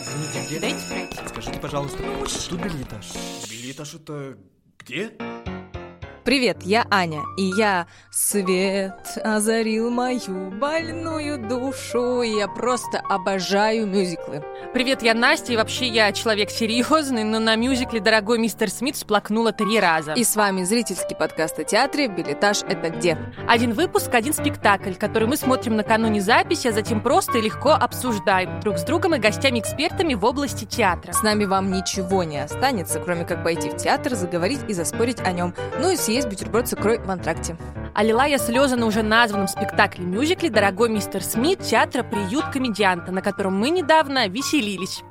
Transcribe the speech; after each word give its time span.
Извините, 0.00 0.46
где? 0.46 0.60
Дайте 0.60 0.86
пройти. 0.88 1.28
Скажите, 1.28 1.58
пожалуйста, 1.60 1.98
тут 2.50 2.60
билетаж. 2.60 3.12
Билетаж 3.50 3.94
это 3.94 4.36
где? 4.78 5.16
Привет, 6.24 6.58
я 6.62 6.86
Аня, 6.88 7.22
и 7.36 7.50
я 7.56 7.88
свет 8.12 9.18
озарил 9.24 9.90
мою 9.90 10.52
больную 10.52 11.36
душу, 11.48 12.22
и 12.22 12.36
я 12.36 12.46
просто 12.46 13.02
обожаю 13.08 13.88
мюзиклы. 13.88 14.44
Привет, 14.72 15.02
я 15.02 15.14
Настя, 15.14 15.52
и 15.52 15.56
вообще 15.56 15.88
я 15.88 16.12
человек 16.12 16.50
серьезный, 16.50 17.24
но 17.24 17.40
на 17.40 17.56
мюзикле 17.56 17.98
«Дорогой 17.98 18.38
мистер 18.38 18.70
Смит» 18.70 18.96
сплакнула 18.96 19.52
три 19.52 19.80
раза. 19.80 20.12
И 20.12 20.22
с 20.22 20.36
вами 20.36 20.62
зрительский 20.62 21.16
подкаст 21.16 21.58
о 21.58 21.64
театре 21.64 22.06
«Билетаж– 22.06 22.62
это 22.68 22.90
где?». 22.90 23.18
Один 23.48 23.72
выпуск, 23.72 24.14
один 24.14 24.32
спектакль, 24.32 24.94
который 24.94 25.26
мы 25.26 25.36
смотрим 25.36 25.74
накануне 25.74 26.20
записи, 26.20 26.68
а 26.68 26.72
затем 26.72 27.00
просто 27.00 27.38
и 27.38 27.42
легко 27.42 27.70
обсуждаем 27.72 28.60
друг 28.60 28.78
с 28.78 28.84
другом 28.84 29.16
и 29.16 29.18
гостями-экспертами 29.18 30.14
в 30.14 30.24
области 30.24 30.66
театра. 30.66 31.12
С 31.12 31.22
нами 31.24 31.46
вам 31.46 31.72
ничего 31.72 32.22
не 32.22 32.38
останется, 32.38 33.00
кроме 33.00 33.24
как 33.24 33.42
пойти 33.42 33.70
в 33.70 33.76
театр, 33.76 34.14
заговорить 34.14 34.60
и 34.68 34.72
заспорить 34.72 35.18
о 35.20 35.32
нем. 35.32 35.52
Ну 35.80 35.90
и 35.90 35.96
съесть 35.96 36.11
бутерброд 36.20 36.68
с 36.68 36.74
икрой 36.74 36.98
в 36.98 37.10
антракте. 37.10 37.56
А 37.94 38.02
лила 38.02 38.26
я 38.26 38.38
слезы 38.38 38.76
на 38.76 38.86
уже 38.86 39.02
названном 39.02 39.48
спектакле-мюзикле 39.48 40.50
«Дорогой 40.50 40.90
мистер 40.90 41.22
Смит» 41.22 41.60
театра 41.60 42.02
«Приют 42.02 42.44
комедианта», 42.52 43.12
на 43.12 43.22
котором 43.22 43.58
мы 43.58 43.70
недавно 43.70 44.28
веселились. 44.28 45.02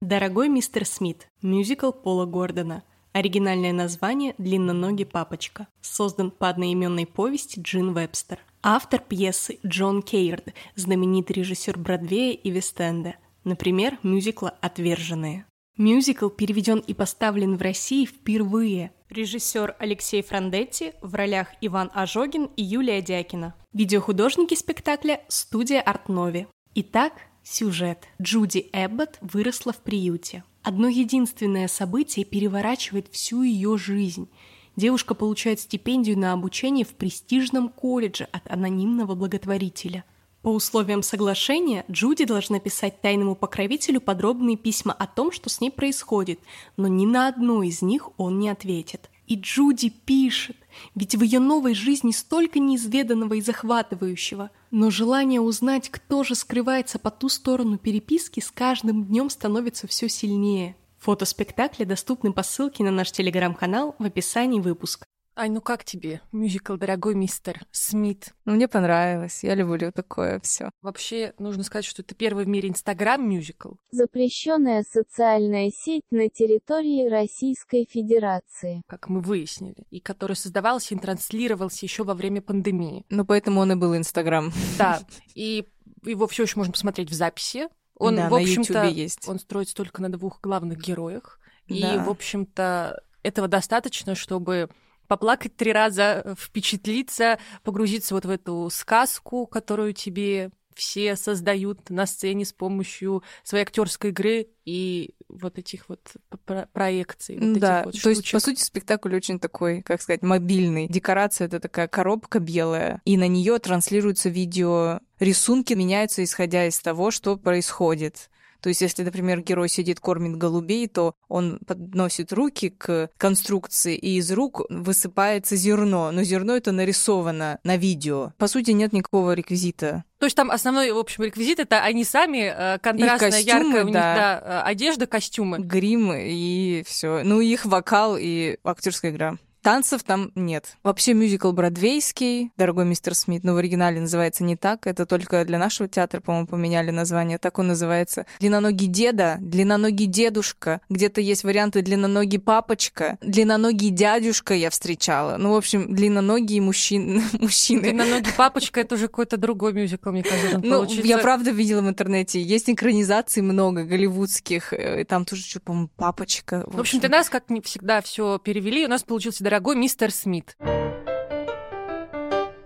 «Дорогой 0.00 0.48
мистер 0.48 0.84
Смит»– 0.84 1.28
мюзикл 1.42 1.90
Пола 1.90 2.26
Гордона. 2.26 2.82
Оригинальное 3.12 3.72
название 3.72 4.34
«Длинноногий 4.38 5.06
папочка». 5.06 5.68
Создан 5.80 6.30
по 6.30 6.48
одноименной 6.48 7.06
повести 7.06 7.60
Джин 7.60 7.94
Вебстер. 7.94 8.40
Автор 8.62 9.00
пьесы 9.00 9.58
Джон 9.64 10.02
Кейрд, 10.02 10.52
знаменитый 10.74 11.36
режиссер 11.36 11.78
Бродвея 11.78 12.34
и 12.34 12.50
Вест-Энда. 12.50 13.14
Например, 13.44 13.98
мюзикла 14.02 14.54
«Отверженные». 14.60 15.46
Мюзикл 15.76 16.28
переведен 16.28 16.78
и 16.78 16.94
поставлен 16.94 17.56
в 17.56 17.62
России 17.62 18.06
впервые. 18.06 18.92
Режиссер 19.14 19.76
Алексей 19.78 20.22
Франдетти 20.22 20.92
в 21.00 21.14
ролях 21.14 21.48
Иван 21.60 21.88
Ожогин 21.94 22.50
и 22.56 22.64
Юлия 22.64 23.00
Дякина. 23.00 23.54
Видеохудожники 23.72 24.54
спектакля– 24.54 25.20
студия 25.28 25.80
Артнови. 25.80 26.48
Итак, 26.74 27.12
сюжет. 27.44 28.08
Джуди 28.20 28.68
Эббот 28.72 29.18
выросла 29.20 29.72
в 29.72 29.76
приюте. 29.78 30.42
Одно 30.64 30.88
единственное 30.88 31.68
событие 31.68 32.24
переворачивает 32.24 33.06
всю 33.12 33.42
ее 33.42 33.78
жизнь. 33.78 34.28
Девушка 34.74 35.14
получает 35.14 35.60
стипендию 35.60 36.18
на 36.18 36.32
обучение 36.32 36.84
в 36.84 36.94
престижном 36.94 37.68
колледже 37.68 38.28
от 38.32 38.50
анонимного 38.50 39.14
благотворителя– 39.14 40.04
по 40.44 40.50
условиям 40.50 41.02
соглашения 41.02 41.86
Джуди 41.90 42.26
должна 42.26 42.60
писать 42.60 43.00
тайному 43.00 43.34
покровителю 43.34 44.02
подробные 44.02 44.58
письма 44.58 44.92
о 44.92 45.06
том, 45.06 45.32
что 45.32 45.48
с 45.48 45.62
ней 45.62 45.70
происходит, 45.70 46.38
но 46.76 46.86
ни 46.86 47.06
на 47.06 47.28
одно 47.28 47.62
из 47.62 47.80
них 47.80 48.10
он 48.18 48.38
не 48.38 48.50
ответит. 48.50 49.08
И 49.26 49.36
Джуди 49.36 49.88
пишет, 49.88 50.58
ведь 50.94 51.14
в 51.14 51.22
ее 51.22 51.40
новой 51.40 51.74
жизни 51.74 52.10
столько 52.10 52.58
неизведанного 52.58 53.34
и 53.34 53.40
захватывающего. 53.40 54.50
Но 54.70 54.90
желание 54.90 55.40
узнать, 55.40 55.88
кто 55.88 56.24
же 56.24 56.34
скрывается 56.34 56.98
по 56.98 57.10
ту 57.10 57.30
сторону 57.30 57.78
переписки, 57.78 58.40
с 58.40 58.50
каждым 58.50 59.06
днем 59.06 59.30
становится 59.30 59.86
все 59.86 60.10
сильнее. 60.10 60.76
Фото 60.98 61.24
спектакля 61.24 61.86
доступны 61.86 62.34
по 62.34 62.42
ссылке 62.42 62.84
на 62.84 62.90
наш 62.90 63.12
телеграм-канал 63.12 63.94
в 63.98 64.04
описании 64.04 64.60
выпуска. 64.60 65.06
Ай, 65.36 65.48
ну 65.48 65.60
как 65.60 65.84
тебе 65.84 66.20
мюзикл 66.30 66.76
«Дорогой 66.76 67.16
мистер 67.16 67.66
Смит»? 67.72 68.32
Ну, 68.44 68.52
мне 68.54 68.68
понравилось, 68.68 69.42
я 69.42 69.56
люблю 69.56 69.90
такое 69.90 70.38
все. 70.38 70.70
Вообще, 70.80 71.34
нужно 71.38 71.64
сказать, 71.64 71.84
что 71.84 72.02
это 72.02 72.14
первый 72.14 72.44
в 72.44 72.48
мире 72.48 72.68
инстаграм-мюзикл. 72.68 73.72
Запрещенная 73.90 74.84
социальная 74.88 75.72
сеть 75.74 76.04
на 76.12 76.28
территории 76.28 77.08
Российской 77.08 77.84
Федерации. 77.90 78.82
Как 78.86 79.08
мы 79.08 79.20
выяснили, 79.20 79.84
и 79.90 79.98
который 79.98 80.36
создавался 80.36 80.94
и 80.94 80.98
транслировался 80.98 81.84
еще 81.84 82.04
во 82.04 82.14
время 82.14 82.40
пандемии. 82.40 83.04
Ну, 83.10 83.24
поэтому 83.24 83.60
он 83.60 83.72
и 83.72 83.74
был 83.74 83.96
инстаграм. 83.96 84.52
Да, 84.78 85.00
и 85.34 85.66
его 86.04 86.28
все 86.28 86.44
еще 86.44 86.58
можно 86.58 86.72
посмотреть 86.72 87.10
в 87.10 87.14
записи. 87.14 87.66
Он, 87.96 88.14
да, 88.14 88.28
в 88.28 88.34
общем-то, 88.34 88.72
на 88.72 88.84
YouTube 88.84 88.96
есть. 88.98 89.28
он 89.28 89.40
строится 89.40 89.74
только 89.74 90.00
на 90.00 90.12
двух 90.12 90.40
главных 90.40 90.78
героях. 90.78 91.40
И, 91.66 91.82
Да. 91.82 92.04
в 92.04 92.08
общем-то, 92.10 93.02
этого 93.24 93.48
достаточно, 93.48 94.14
чтобы 94.14 94.68
поплакать 95.06 95.56
три 95.56 95.72
раза, 95.72 96.34
впечатлиться, 96.38 97.38
погрузиться 97.62 98.14
вот 98.14 98.24
в 98.24 98.30
эту 98.30 98.68
сказку, 98.70 99.46
которую 99.46 99.92
тебе 99.92 100.50
все 100.74 101.16
создают 101.16 101.90
на 101.90 102.06
сцене 102.06 102.44
с 102.44 102.52
помощью 102.52 103.22
своей 103.42 103.64
актерской 103.64 104.10
игры 104.10 104.48
и 104.64 105.14
вот 105.28 105.58
этих 105.58 105.88
вот 105.88 106.00
про- 106.44 106.68
проекций. 106.72 107.38
вот 107.38 107.58
да, 107.58 107.80
этих 107.82 107.86
вот 107.86 108.02
то 108.02 108.10
есть, 108.10 108.32
по 108.32 108.40
сути, 108.40 108.62
спектакль 108.62 109.14
очень 109.14 109.38
такой, 109.38 109.82
как 109.82 110.02
сказать, 110.02 110.22
мобильный. 110.22 110.88
Декорация— 110.88 111.46
это 111.46 111.60
такая 111.60 111.88
коробка 111.88 112.40
белая, 112.40 113.00
и 113.04 113.16
на 113.16 113.28
нее 113.28 113.58
транслируются 113.58 114.28
видео, 114.28 115.00
рисунки 115.18 115.74
меняются, 115.74 116.22
исходя 116.22 116.66
из 116.66 116.78
того, 116.80 117.10
что 117.10 117.36
происходит. 117.36 118.30
То 118.64 118.68
есть, 118.68 118.80
если, 118.80 119.02
например, 119.02 119.42
герой 119.42 119.68
сидит, 119.68 120.00
кормит 120.00 120.38
голубей, 120.38 120.88
то 120.88 121.14
он 121.28 121.58
подносит 121.66 122.32
руки 122.32 122.70
к 122.70 123.10
конструкции, 123.18 123.94
и 123.94 124.16
из 124.16 124.32
рук 124.32 124.62
высыпается 124.70 125.54
зерно. 125.54 126.10
Но 126.10 126.22
зерно 126.22 126.56
это 126.56 126.72
нарисовано 126.72 127.58
на 127.62 127.76
видео. 127.76 128.32
По 128.38 128.46
сути, 128.46 128.70
нет 128.70 128.94
никакого 128.94 129.34
реквизита. 129.34 130.04
То 130.18 130.24
есть 130.24 130.34
там 130.34 130.50
основной, 130.50 130.92
в 130.92 130.96
общем, 130.96 131.24
реквизит 131.24 131.60
это 131.60 131.82
они 131.82 132.04
сами, 132.04 132.50
э, 132.56 132.78
контрастная, 132.78 133.32
костюмы, 133.32 133.64
яркая 133.66 133.82
у 133.82 133.86
них, 133.88 133.94
да. 133.94 134.14
да, 134.14 134.42
э, 134.42 134.70
одежда, 134.70 135.06
костюмы. 135.06 135.58
Грим 135.58 136.14
и 136.14 136.82
все. 136.86 137.20
Ну, 137.22 137.42
их 137.42 137.66
вокал 137.66 138.16
и 138.18 138.56
актерская 138.64 139.10
игра. 139.10 139.36
Танцев 139.64 140.02
там 140.02 140.30
нет. 140.34 140.76
Вообще 140.82 141.14
мюзикл 141.14 141.50
бродвейский, 141.52 142.50
«Дорогой 142.58 142.84
мистер 142.84 143.14
Смит», 143.14 143.44
но 143.44 143.54
в 143.54 143.56
оригинале 143.56 143.98
называется 143.98 144.44
не 144.44 144.56
так. 144.56 144.86
Это 144.86 145.06
только 145.06 145.42
для 145.46 145.58
нашего 145.58 145.88
театра, 145.88 146.20
по-моему, 146.20 146.46
поменяли 146.46 146.90
название. 146.90 147.38
Так 147.38 147.58
он 147.58 147.68
называется. 147.68 148.26
«Длинноногий 148.40 148.88
деда», 148.88 149.38
«Длинноногий 149.40 150.04
дедушка». 150.04 150.82
Где-то 150.90 151.22
есть 151.22 151.44
варианты 151.44 151.80
«Длинноногий 151.80 152.38
папочка», 152.38 153.16
«Длинноногий 153.22 153.88
дядюшка» 153.88 154.52
я 154.52 154.68
встречала. 154.68 155.38
Ну, 155.38 155.52
в 155.52 155.56
общем, 155.56 155.94
длинноногие 155.94 156.60
мужчин... 156.60 157.22
мужчины. 157.40 157.80
Длинноногий 157.80 158.32
папочка 158.36 158.80
это 158.80 158.96
уже 158.96 159.08
какой-то 159.08 159.38
другой 159.38 159.72
мюзикл, 159.72 160.10
мне 160.10 160.22
кажется, 160.22 160.58
Ну, 160.62 160.70
получится. 160.70 161.06
я 161.06 161.16
правда 161.16 161.50
видела 161.52 161.80
в 161.80 161.88
интернете. 161.88 162.42
Есть 162.42 162.68
экранизаций 162.68 163.40
много 163.42 163.84
голливудских. 163.84 164.74
э, 164.74 165.06
Там 165.06 165.24
тоже 165.24 165.42
что, 165.42 165.60
по-моему, 165.60 165.88
папочка. 165.96 166.64
В 166.66 166.80
общем, 166.80 167.00
для 167.00 167.08
нас, 167.08 167.30
как 167.30 167.48
не 167.48 167.62
всегда, 167.62 168.02
все 168.02 168.38
перевели. 168.38 168.84
У 168.84 168.88
нас 168.88 169.02
получился 169.02 169.42
дорогой 169.54 169.76
мистер 169.76 170.10
Смит. 170.10 170.56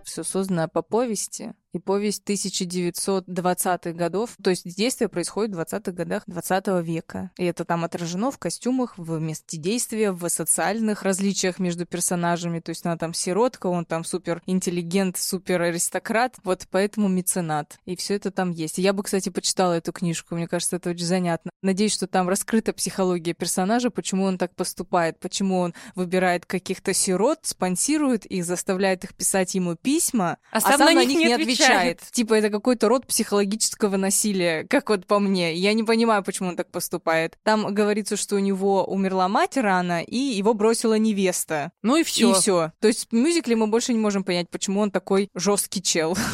все 0.04 0.22
создано 0.22 0.68
по 0.68 0.80
повести. 0.80 1.52
И 1.74 1.78
повесть 1.78 2.22
1920-х 2.26 3.92
годов. 3.92 4.36
То 4.42 4.50
есть 4.50 4.64
действие 4.74 5.08
происходит 5.08 5.54
в 5.54 5.60
20-х 5.60 5.92
годах 5.92 6.22
20 6.26 6.66
века. 6.82 7.30
И 7.36 7.44
это 7.44 7.64
там 7.64 7.84
отражено 7.84 8.30
в 8.30 8.38
костюмах, 8.38 8.96
в 8.96 9.18
месте 9.18 9.58
действия, 9.58 10.12
в 10.12 10.26
социальных 10.28 11.02
различиях 11.02 11.58
между 11.58 11.84
персонажами. 11.84 12.60
То 12.60 12.70
есть 12.70 12.86
она 12.86 12.96
там 12.96 13.12
сиротка, 13.12 13.66
он 13.66 13.84
там 13.84 14.04
супер 14.04 14.42
интеллигент, 14.46 15.18
супер 15.18 15.60
аристократ. 15.60 16.36
Вот 16.42 16.66
поэтому 16.70 17.08
меценат. 17.08 17.78
И 17.84 17.96
все 17.96 18.14
это 18.14 18.30
там 18.30 18.50
есть. 18.50 18.78
И 18.78 18.82
я 18.82 18.94
бы, 18.94 19.02
кстати, 19.02 19.28
почитала 19.28 19.74
эту 19.74 19.92
книжку. 19.92 20.36
Мне 20.36 20.48
кажется, 20.48 20.76
это 20.76 20.90
очень 20.90 21.04
занятно. 21.04 21.50
Надеюсь, 21.60 21.92
что 21.92 22.06
там 22.06 22.28
раскрыта 22.28 22.72
психология 22.72 23.34
персонажа, 23.34 23.90
почему 23.90 24.24
он 24.24 24.38
так 24.38 24.54
поступает, 24.54 25.18
почему 25.18 25.58
он 25.58 25.74
выбирает 25.94 26.46
каких-то 26.46 26.94
сирот, 26.94 27.40
спонсирует 27.42 28.24
их, 28.24 28.44
заставляет 28.44 29.04
их 29.04 29.14
писать 29.14 29.54
ему 29.54 29.74
письма, 29.76 30.38
А 30.50 30.60
сам 30.60 30.78
на 30.80 31.04
них 31.04 31.18
не 31.18 31.32
отвечает. 31.32 31.57
Типа 32.12 32.34
это 32.34 32.50
какой-то 32.50 32.88
род 32.88 33.06
психологического 33.06 33.96
насилия, 33.96 34.64
как 34.64 34.90
вот 34.90 35.06
по 35.06 35.18
мне. 35.18 35.54
Я 35.54 35.72
не 35.72 35.82
понимаю, 35.82 36.22
почему 36.22 36.50
он 36.50 36.56
так 36.56 36.70
поступает. 36.70 37.36
Там 37.42 37.74
говорится, 37.74 38.16
что 38.16 38.36
у 38.36 38.40
него 38.40 38.84
умерла 38.84 39.28
мать 39.28 39.56
рано, 39.56 40.02
и 40.02 40.16
его 40.16 40.54
бросила 40.54 40.98
невеста. 40.98 41.70
Ну 41.82 41.96
и 41.96 42.02
все. 42.02 42.30
И 42.30 42.34
все. 42.34 42.72
То 42.80 42.88
есть 42.88 43.08
в 43.10 43.14
мюзикле 43.14 43.56
мы 43.56 43.66
больше 43.66 43.92
не 43.92 43.98
можем 43.98 44.24
понять, 44.24 44.48
почему 44.50 44.80
он 44.80 44.90
такой 44.90 45.30
жесткий 45.34 45.82
чел. 45.82 46.16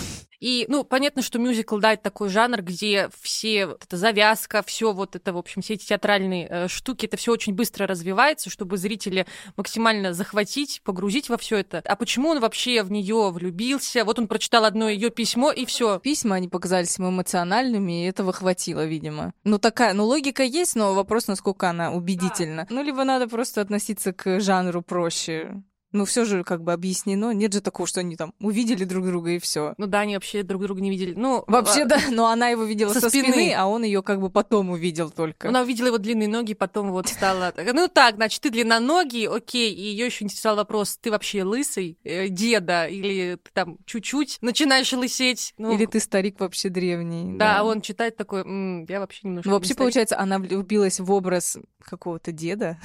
И, 0.45 0.67
ну, 0.69 0.85
понятно, 0.85 1.23
что 1.23 1.39
мюзикл, 1.39 1.79
да, 1.79 1.95
это 1.95 2.03
такой 2.03 2.29
жанр, 2.29 2.61
где 2.61 3.09
все, 3.19 3.65
вот 3.65 3.83
эта 3.83 3.97
завязка, 3.97 4.63
все 4.63 4.93
вот 4.93 5.17
это, 5.17 5.33
в 5.33 5.39
общем, 5.39 5.63
все 5.63 5.73
эти 5.73 5.87
театральные 5.87 6.47
э, 6.51 6.69
штуки, 6.69 7.07
это 7.07 7.17
все 7.17 7.33
очень 7.33 7.55
быстро 7.55 7.87
развивается, 7.87 8.51
чтобы 8.51 8.77
зрителя 8.77 9.25
максимально 9.57 10.13
захватить, 10.13 10.83
погрузить 10.85 11.31
во 11.31 11.39
все 11.39 11.57
это. 11.57 11.81
А 11.87 11.97
почему 11.97 12.29
он 12.29 12.41
вообще 12.41 12.83
в 12.83 12.93
нее 12.93 13.31
влюбился? 13.31 14.05
Вот 14.05 14.19
он 14.19 14.29
прочитал 14.29 14.67
одно 14.67 14.91
ее 14.91 15.09
письмо, 15.09 15.51
и 15.51 15.65
все. 15.65 15.99
Письма, 15.99 16.37
они 16.37 16.49
показались 16.49 16.99
ему 16.99 17.09
эмоциональными, 17.09 18.05
и 18.05 18.07
этого 18.07 18.35
хватило, 18.35 18.85
видимо. 18.85 19.33
Ну, 19.45 19.59
такая, 19.59 19.95
ну, 19.95 20.05
логика 20.05 20.43
есть, 20.43 20.77
но 20.77 20.93
вопрос, 20.93 21.27
насколько 21.27 21.71
она 21.71 21.91
убедительна. 21.91 22.67
Ну, 22.69 22.83
либо 22.83 23.05
надо 23.05 23.29
просто 23.29 23.63
относиться 23.63 24.13
к 24.13 24.41
жанру 24.41 24.83
проще. 24.83 25.63
Ну, 25.95 26.05
все 26.07 26.25
же 26.25 26.43
как 26.43 26.65
бы 26.65 26.73
объяснено. 26.73 27.31
Нет 27.31 27.53
же 27.53 27.61
такого, 27.61 27.87
что 27.87 28.01
они 28.01 28.17
там 28.17 28.35
увидели 28.41 28.85
друг 28.85 29.07
друга 29.07 29.31
и 29.31 29.39
все. 29.39 29.75
Ну 29.79 29.87
да, 29.87 30.01
они 30.01 30.15
вообще 30.15 30.43
друг 30.43 30.61
друга 30.63 30.81
не 30.81 30.91
видели. 30.91 31.15
Ну, 31.17 31.45
Вообще, 31.47 31.83
а, 31.83 31.87
да, 31.87 31.99
но 32.11 32.27
она 32.27 32.49
его 32.49 32.65
видела 32.65 32.93
со 32.93 33.01
со, 33.01 33.09
спины. 33.11 33.29
спины. 33.29 33.55
а 33.57 33.67
он 33.67 33.85
ее 33.85 34.03
как 34.03 34.21
бы 34.21 34.29
потом 34.29 34.71
увидел 34.71 35.11
только. 35.11 35.49
Она 35.51 35.63
увидела 35.63 35.87
его 35.87 35.99
длинные 35.99 36.29
ноги, 36.29 36.55
потом 36.55 36.91
вот 36.91 37.07
стала... 37.07 37.55
Ну 37.57 37.87
так, 37.87 38.17
значит, 38.17 38.41
ты 38.41 38.51
длинноногий, 38.51 39.29
окей. 39.29 39.73
И 39.73 39.83
ее 39.83 40.07
еще 40.07 40.25
интересовал 40.25 40.57
вопрос, 40.57 40.99
ты 41.01 41.13
вообще 41.13 41.45
лысый, 41.45 41.97
э, 42.03 42.27
деда, 42.27 42.87
или 42.87 43.37
ты 43.37 43.51
там 43.53 43.79
чуть-чуть 43.87 44.39
начинаешь 44.41 44.93
лысеть? 44.93 45.55
Ну, 45.59 45.77
Или 45.77 45.87
ты 45.87 46.01
старик 46.01 46.41
вообще 46.41 46.71
древний. 46.71 47.39
Да, 47.39 47.61
а 47.61 47.63
он 47.63 47.81
читает 47.83 48.17
такой, 48.17 48.41
«М, 48.41 48.85
я 48.89 48.99
вообще 48.99 49.21
немножко... 49.29 49.49
Ну, 49.49 49.53
не 49.53 49.59
вообще, 49.59 49.75
старик». 49.75 49.79
получается, 49.79 50.19
она 50.19 50.41
влюбилась 50.41 50.99
в 50.99 51.13
образ 51.13 51.57
какого-то 51.81 52.33
деда. 52.33 52.79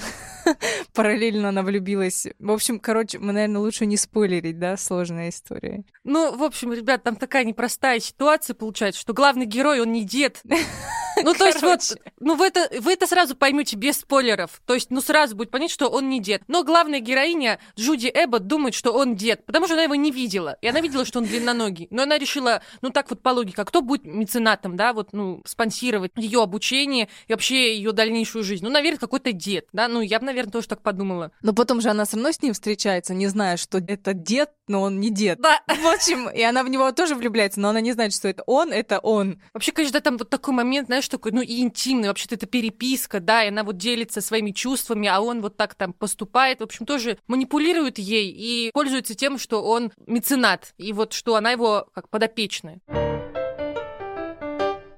Параллельно 0.93 1.49
она 1.49 1.63
влюбилась. 1.63 2.27
В 2.37 2.51
общем, 2.51 2.79
короче, 2.79 2.98
мы, 3.19 3.33
наверное, 3.33 3.61
лучше 3.61 3.85
не 3.85 3.97
спойлерить, 3.97 4.59
да, 4.59 4.77
сложная 4.77 5.29
история. 5.29 5.83
Ну, 6.03 6.35
в 6.35 6.43
общем, 6.43 6.73
ребят, 6.73 7.03
там 7.03 7.15
такая 7.15 7.43
непростая 7.43 7.99
ситуация 7.99 8.53
получается, 8.53 9.01
что 9.01 9.13
главный 9.13 9.45
герой, 9.45 9.81
он 9.81 9.91
не 9.91 10.03
дед. 10.03 10.41
Ну, 11.29 11.33
то 11.33 11.45
есть 11.45 11.61
вот, 11.61 11.81
ну, 12.19 12.35
вы 12.35 12.47
это, 12.47 12.69
вы 12.81 12.93
это 12.93 13.05
сразу 13.05 13.35
поймете 13.35 13.75
без 13.75 13.99
спойлеров. 13.99 14.61
То 14.65 14.73
есть, 14.73 14.89
ну, 14.89 15.01
сразу 15.01 15.35
будет 15.35 15.51
понять, 15.51 15.71
что 15.71 15.87
он 15.87 16.09
не 16.09 16.19
дед. 16.19 16.41
Но 16.47 16.63
главная 16.63 16.99
героиня, 16.99 17.59
Джуди 17.77 18.11
Эббот, 18.13 18.47
думает, 18.47 18.73
что 18.73 18.91
он 18.91 19.15
дед, 19.15 19.45
потому 19.45 19.65
что 19.65 19.75
она 19.75 19.83
его 19.83 19.95
не 19.95 20.11
видела. 20.11 20.57
И 20.61 20.67
она 20.67 20.81
видела, 20.81 21.05
что 21.05 21.19
он 21.19 21.25
длинноногий. 21.25 21.87
Но 21.91 22.03
она 22.03 22.17
решила, 22.17 22.61
ну, 22.81 22.89
так 22.89 23.09
вот 23.09 23.21
по 23.21 23.29
логике, 23.29 23.61
а 23.61 23.65
кто 23.65 23.81
будет 23.81 24.05
меценатом, 24.05 24.75
да, 24.75 24.93
вот, 24.93 25.13
ну, 25.13 25.41
спонсировать 25.45 26.11
ее 26.15 26.41
обучение 26.41 27.09
и 27.27 27.33
вообще 27.33 27.75
ее 27.75 27.91
дальнейшую 27.91 28.43
жизнь? 28.43 28.63
Ну, 28.63 28.71
наверное, 28.71 28.99
какой-то 28.99 29.31
дед, 29.31 29.67
да, 29.73 29.87
ну, 29.87 30.01
я 30.01 30.19
бы, 30.19 30.25
наверное, 30.25 30.51
тоже 30.51 30.67
так 30.67 30.81
подумала. 30.81 31.31
Но 31.41 31.53
потом 31.53 31.81
же 31.81 31.89
она 31.89 32.05
со 32.05 32.17
мной 32.17 32.33
с 32.33 32.41
ним 32.41 32.53
встречается, 32.53 33.13
не 33.13 33.27
зная, 33.27 33.57
что 33.57 33.79
это 33.79 34.13
дед, 34.13 34.51
но 34.69 34.81
он 34.81 34.99
не 34.99 35.09
дед. 35.09 35.39
Да, 35.41 35.61
В 35.67 35.87
общем, 35.87 36.29
и 36.29 36.41
она 36.41 36.63
в 36.63 36.69
него 36.69 36.91
тоже 36.91 37.15
влюбляется, 37.15 37.59
но 37.59 37.69
она 37.69 37.81
не 37.81 37.91
знает, 37.91 38.13
что 38.13 38.27
это 38.27 38.43
он, 38.45 38.71
это 38.71 38.99
он. 38.99 39.41
Вообще, 39.53 39.71
конечно, 39.71 39.99
там 39.99 40.17
вот 40.17 40.29
такой 40.29 40.53
момент, 40.53 40.87
знаешь, 40.87 41.07
такой, 41.09 41.31
ну, 41.31 41.41
и 41.41 41.59
интимный, 41.61 42.07
вообще-то 42.07 42.35
это 42.35 42.45
переписка, 42.45 43.19
да, 43.19 43.43
и 43.43 43.49
она 43.49 43.63
вот 43.63 43.77
делится 43.77 44.21
своими 44.21 44.51
чувствами, 44.51 45.07
а 45.07 45.19
он 45.19 45.41
вот 45.41 45.57
так 45.57 45.75
там 45.75 45.93
поступает, 45.93 46.59
в 46.59 46.63
общем, 46.63 46.85
тоже 46.85 47.17
манипулирует 47.27 47.97
ей 47.97 48.31
и 48.31 48.71
пользуется 48.71 49.15
тем, 49.15 49.37
что 49.37 49.63
он 49.63 49.91
меценат, 50.05 50.73
и 50.77 50.93
вот 50.93 51.13
что 51.13 51.35
она 51.35 51.51
его 51.51 51.87
как 51.93 52.09
подопечная. 52.09 52.79